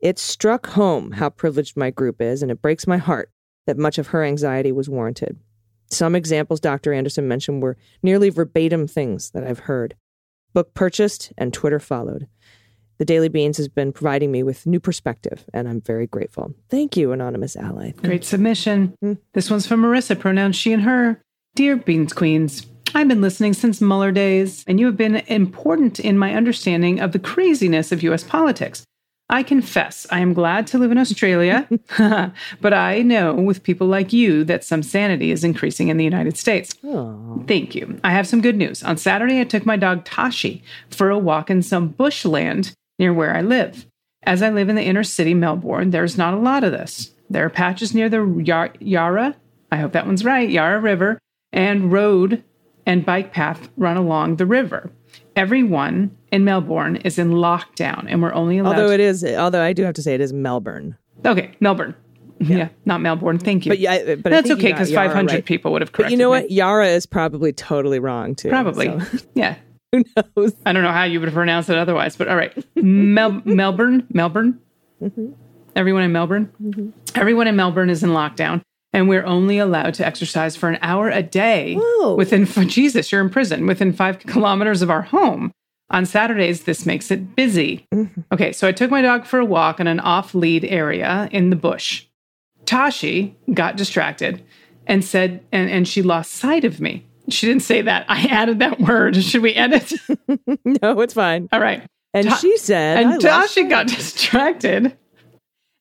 [0.00, 3.30] It struck home how privileged my group is, and it breaks my heart
[3.66, 5.38] that much of her anxiety was warranted.
[5.88, 6.92] Some examples Dr.
[6.92, 9.94] Anderson mentioned were nearly verbatim things that I've heard.
[10.52, 12.26] Book purchased and Twitter followed.
[13.00, 16.52] The Daily Beans has been providing me with new perspective, and I'm very grateful.
[16.68, 17.92] Thank you, Anonymous Ally.
[17.92, 18.92] Great submission.
[19.00, 19.14] Hmm.
[19.32, 21.22] This one's from Marissa, pronouns she and her.
[21.54, 26.18] Dear Beans Queens, I've been listening since Mueller days, and you have been important in
[26.18, 28.22] my understanding of the craziness of U.S.
[28.22, 28.84] politics.
[29.30, 31.66] I confess I am glad to live in Australia,
[32.60, 36.36] but I know with people like you that some sanity is increasing in the United
[36.36, 36.74] States.
[37.46, 37.98] Thank you.
[38.04, 38.82] I have some good news.
[38.82, 43.34] On Saturday, I took my dog Tashi for a walk in some bushland near where
[43.34, 43.86] I live.
[44.22, 47.12] As I live in the inner city, Melbourne, there's not a lot of this.
[47.28, 49.34] There are patches near the Yarra,
[49.72, 51.18] I hope that one's right, Yarra River,
[51.52, 52.44] and road
[52.86, 54.90] and bike path run along the river.
[55.36, 58.78] Everyone in Melbourne is in lockdown, and we're only allowed.
[58.78, 60.96] Although it is, although I do have to say it is Melbourne.
[61.24, 61.94] okay, Melbourne.
[62.40, 62.70] Yeah.
[62.86, 63.38] not Melbourne.
[63.38, 63.70] Thank you.
[63.70, 65.44] But yeah, but that's okay because 500 right.
[65.44, 66.40] people would have But you know me.
[66.40, 66.50] what?
[66.50, 68.48] Yarra is probably totally wrong too.
[68.48, 68.86] Probably.
[68.86, 69.56] so Yeah.
[69.92, 70.54] Who knows?
[70.64, 72.52] I don't know how you would pronounce it otherwise, but all right.
[72.76, 74.60] Mel- Melbourne, Melbourne.
[75.02, 75.32] Mm-hmm.
[75.76, 76.92] Everyone in Melbourne.
[77.14, 78.60] Everyone in Melbourne is in lockdown,
[78.92, 82.16] and we're only allowed to exercise for an hour a day Whoa.
[82.16, 82.46] within.
[82.68, 85.52] Jesus, you're in prison within five kilometers of our home.
[85.90, 87.86] On Saturdays, this makes it busy.
[87.92, 88.20] Mm-hmm.
[88.32, 91.56] Okay, so I took my dog for a walk in an off-lead area in the
[91.56, 92.06] bush.
[92.64, 94.44] Tashi got distracted
[94.86, 97.06] and said, and, and she lost sight of me.
[97.32, 98.06] She didn't say that.
[98.08, 99.16] I added that word.
[99.22, 99.92] Should we edit?
[100.82, 101.48] No, it's fine.
[101.52, 101.82] All right.
[102.14, 104.96] And Ta- she said, and Tashi got distracted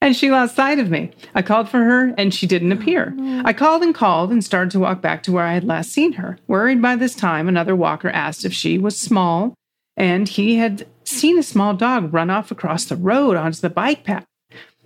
[0.01, 1.11] and she lost sight of me.
[1.35, 3.13] I called for her and she didn't appear.
[3.43, 6.13] I called and called and started to walk back to where I had last seen
[6.13, 6.37] her.
[6.47, 9.53] Worried by this time, another walker asked if she was small
[9.97, 14.03] and he had seen a small dog run off across the road onto the bike
[14.03, 14.25] path,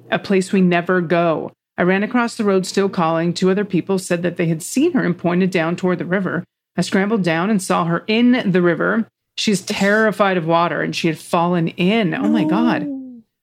[0.09, 1.51] a place we never go.
[1.78, 3.34] I ran across the road still calling.
[3.34, 6.43] Two other people said that they had seen her and pointed down toward the river.
[6.76, 9.07] I scrambled down and saw her in the river.
[9.38, 12.13] She's terrified of water and she had fallen in.
[12.13, 12.88] Oh my God.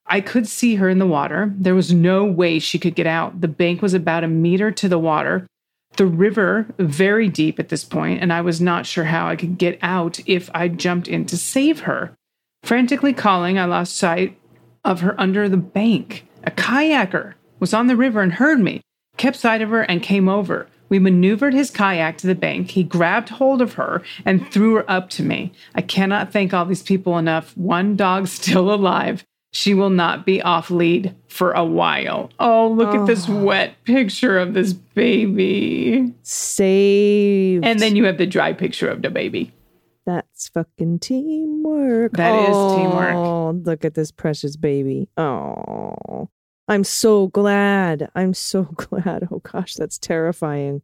[0.07, 1.53] I could see her in the water.
[1.57, 3.41] There was no way she could get out.
[3.41, 5.47] The bank was about a meter to the water.
[5.97, 9.59] The river very deep at this point, and I was not sure how I could
[9.59, 12.13] get out if I jumped in to save her.
[12.63, 14.39] Frantically calling, I lost sight
[14.85, 16.27] of her under the bank.
[16.45, 18.81] A kayaker was on the river and heard me,
[19.17, 20.67] kept sight of her, and came over.
[20.91, 22.73] We maneuvered his kayak to the bank.
[22.73, 25.53] He grabbed hold of her and threw her up to me.
[25.75, 27.57] I cannot thank all these people enough.
[27.57, 29.25] One dog still alive.
[29.53, 32.31] She will not be off lead for a while.
[32.39, 33.45] Oh, look at this oh.
[33.45, 36.13] wet picture of this baby.
[36.23, 37.65] saved.
[37.65, 39.53] And then you have the dry picture of the baby.
[40.07, 42.13] That's fucking teamwork.
[42.13, 43.67] That is oh, teamwork.
[43.67, 45.09] Look at this precious baby.
[45.17, 46.29] Oh,
[46.71, 48.09] I'm so glad.
[48.15, 49.29] I'm so glad.
[49.31, 50.83] Oh gosh, that's terrifying.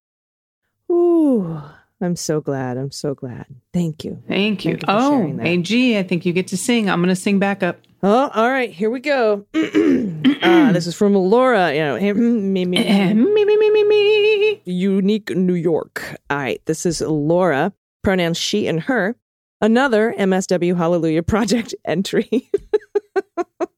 [0.91, 1.63] Ooh,
[2.01, 2.77] I'm so glad.
[2.77, 3.47] I'm so glad.
[3.73, 4.21] Thank you.
[4.27, 4.73] Thank you.
[4.73, 5.39] Thank you oh.
[5.41, 6.91] AG, I think you get to sing.
[6.91, 7.79] I'm going to sing back up.
[8.03, 8.71] Oh, all right.
[8.71, 9.47] Here we go.
[9.55, 11.73] uh, this is from Laura.
[11.73, 14.63] You know, me, me, me, me, me, me, me.
[14.65, 16.03] Unique New York.
[16.29, 17.73] All right, this is Laura,
[18.03, 19.17] pronouns she and her.
[19.61, 22.51] Another MSW Hallelujah Project entry.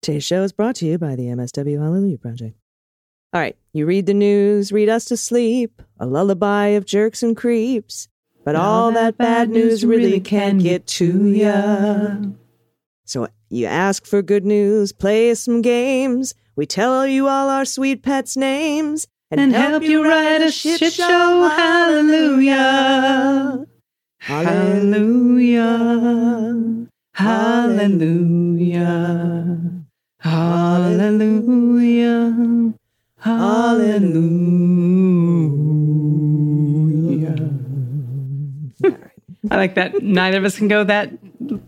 [0.00, 2.56] Today's show is brought to you by the MSW Hallelujah Project.
[3.32, 7.36] All right, you read the news, read us to sleep, a lullaby of jerks and
[7.36, 8.08] creeps.
[8.44, 12.16] But all that bad news really can get to ya.
[13.04, 16.34] So you ask for good news, play some games.
[16.56, 21.48] We tell you all our sweet pets' names And help you write a shit show.
[21.48, 22.56] Hallelujah.
[24.20, 25.66] Hallelujah.
[27.12, 27.68] Hallelujah.
[28.08, 29.77] Hallelujah.
[30.20, 31.54] Hallelujah.
[33.20, 34.18] Hallelujah.
[39.50, 40.02] I like that.
[40.02, 41.12] Neither of us can go that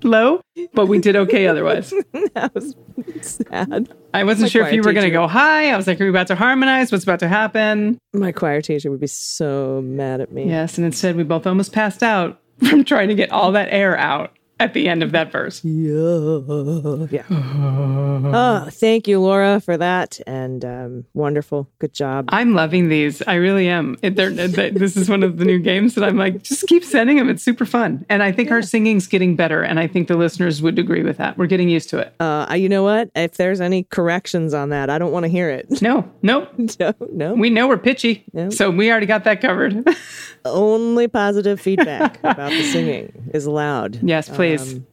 [0.03, 0.43] low,
[0.75, 1.91] but we did okay otherwise.
[2.35, 2.75] that was
[3.23, 3.89] sad.
[4.13, 5.71] I wasn't My sure if you were going to go high.
[5.71, 6.93] I was like, are we about to harmonize?
[6.93, 7.99] What's about to happen?
[8.13, 10.49] My choir teacher would be so mad at me.
[10.49, 13.97] Yes, and instead we both almost passed out from trying to get all that air
[13.97, 15.65] out at the end of that verse.
[15.65, 17.11] Yeah.
[17.11, 17.25] Yeah.
[17.31, 20.21] oh, thank you, Laura, for that.
[20.27, 21.69] And um, wonderful.
[21.79, 22.27] Good job.
[22.29, 23.23] I'm loving these.
[23.23, 23.97] I really am.
[24.03, 27.17] They're, they, this is one of the new games that I'm like, just keep sending
[27.17, 27.29] them.
[27.29, 28.05] It's super fun.
[28.09, 29.63] And I think our singing's getting better.
[29.63, 31.39] And I think the listeners would agree with that.
[31.39, 32.15] We're getting used to it.
[32.21, 33.11] Uh, you know what?
[33.15, 35.81] If there's any corrections on that, I don't want to hear it.
[35.83, 36.51] No, nope.
[36.81, 37.35] no, no.
[37.35, 38.25] We know we're pitchy.
[38.35, 38.53] Nope.
[38.53, 39.89] So we already got that covered.
[40.45, 44.01] Only positive feedback about the singing is allowed.
[44.03, 44.50] yes, please.
[44.50, 44.87] Um, Um,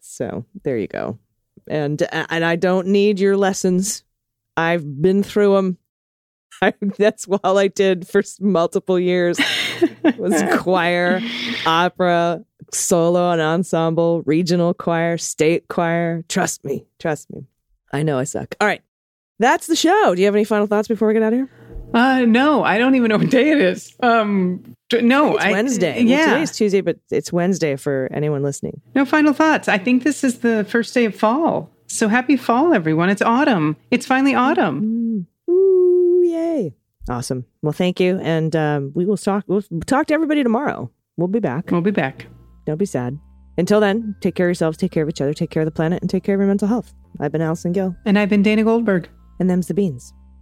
[0.00, 1.18] so there you go.
[1.68, 4.04] And uh, and I don't need your lessons.
[4.56, 5.78] I've been through them.
[6.60, 9.40] I, that's all I did for multiple years
[10.18, 11.20] was choir,
[11.66, 16.24] opera, solo and ensemble, regional choir, state choir.
[16.28, 17.46] Trust me, trust me.
[17.92, 18.54] I know I suck.
[18.60, 18.82] All right.
[19.38, 20.14] That's the show.
[20.14, 21.50] Do you have any final thoughts before we get out of here?
[21.94, 23.94] Uh, no, I don't even know what day it is.
[24.02, 25.94] Um, no, It's I- Wednesday.
[25.98, 28.80] Well, Yeah, today's Tuesday, but it's Wednesday for anyone listening.
[28.94, 29.68] no final thoughts.
[29.68, 31.70] I think this is the first day of fall.
[31.88, 33.10] So happy fall, everyone.
[33.10, 33.76] It's autumn.
[33.90, 35.26] It's finally autumn.
[35.48, 35.52] Mm.
[35.52, 36.74] Ooh, yay.
[37.10, 37.44] Awesome.
[37.62, 38.18] Well, thank you.
[38.22, 40.90] And um, we will talk, we'll talk to everybody tomorrow.
[41.18, 41.70] We'll be back.
[41.70, 42.26] We'll be back.
[42.64, 43.18] Don't be sad.
[43.58, 45.72] Until then, take care of yourselves, take care of each other, take care of the
[45.72, 46.94] planet, and take care of your mental health.
[47.20, 49.10] I've been Allison Gill, And I've been Dana Goldberg.
[49.38, 50.14] and them's the beans.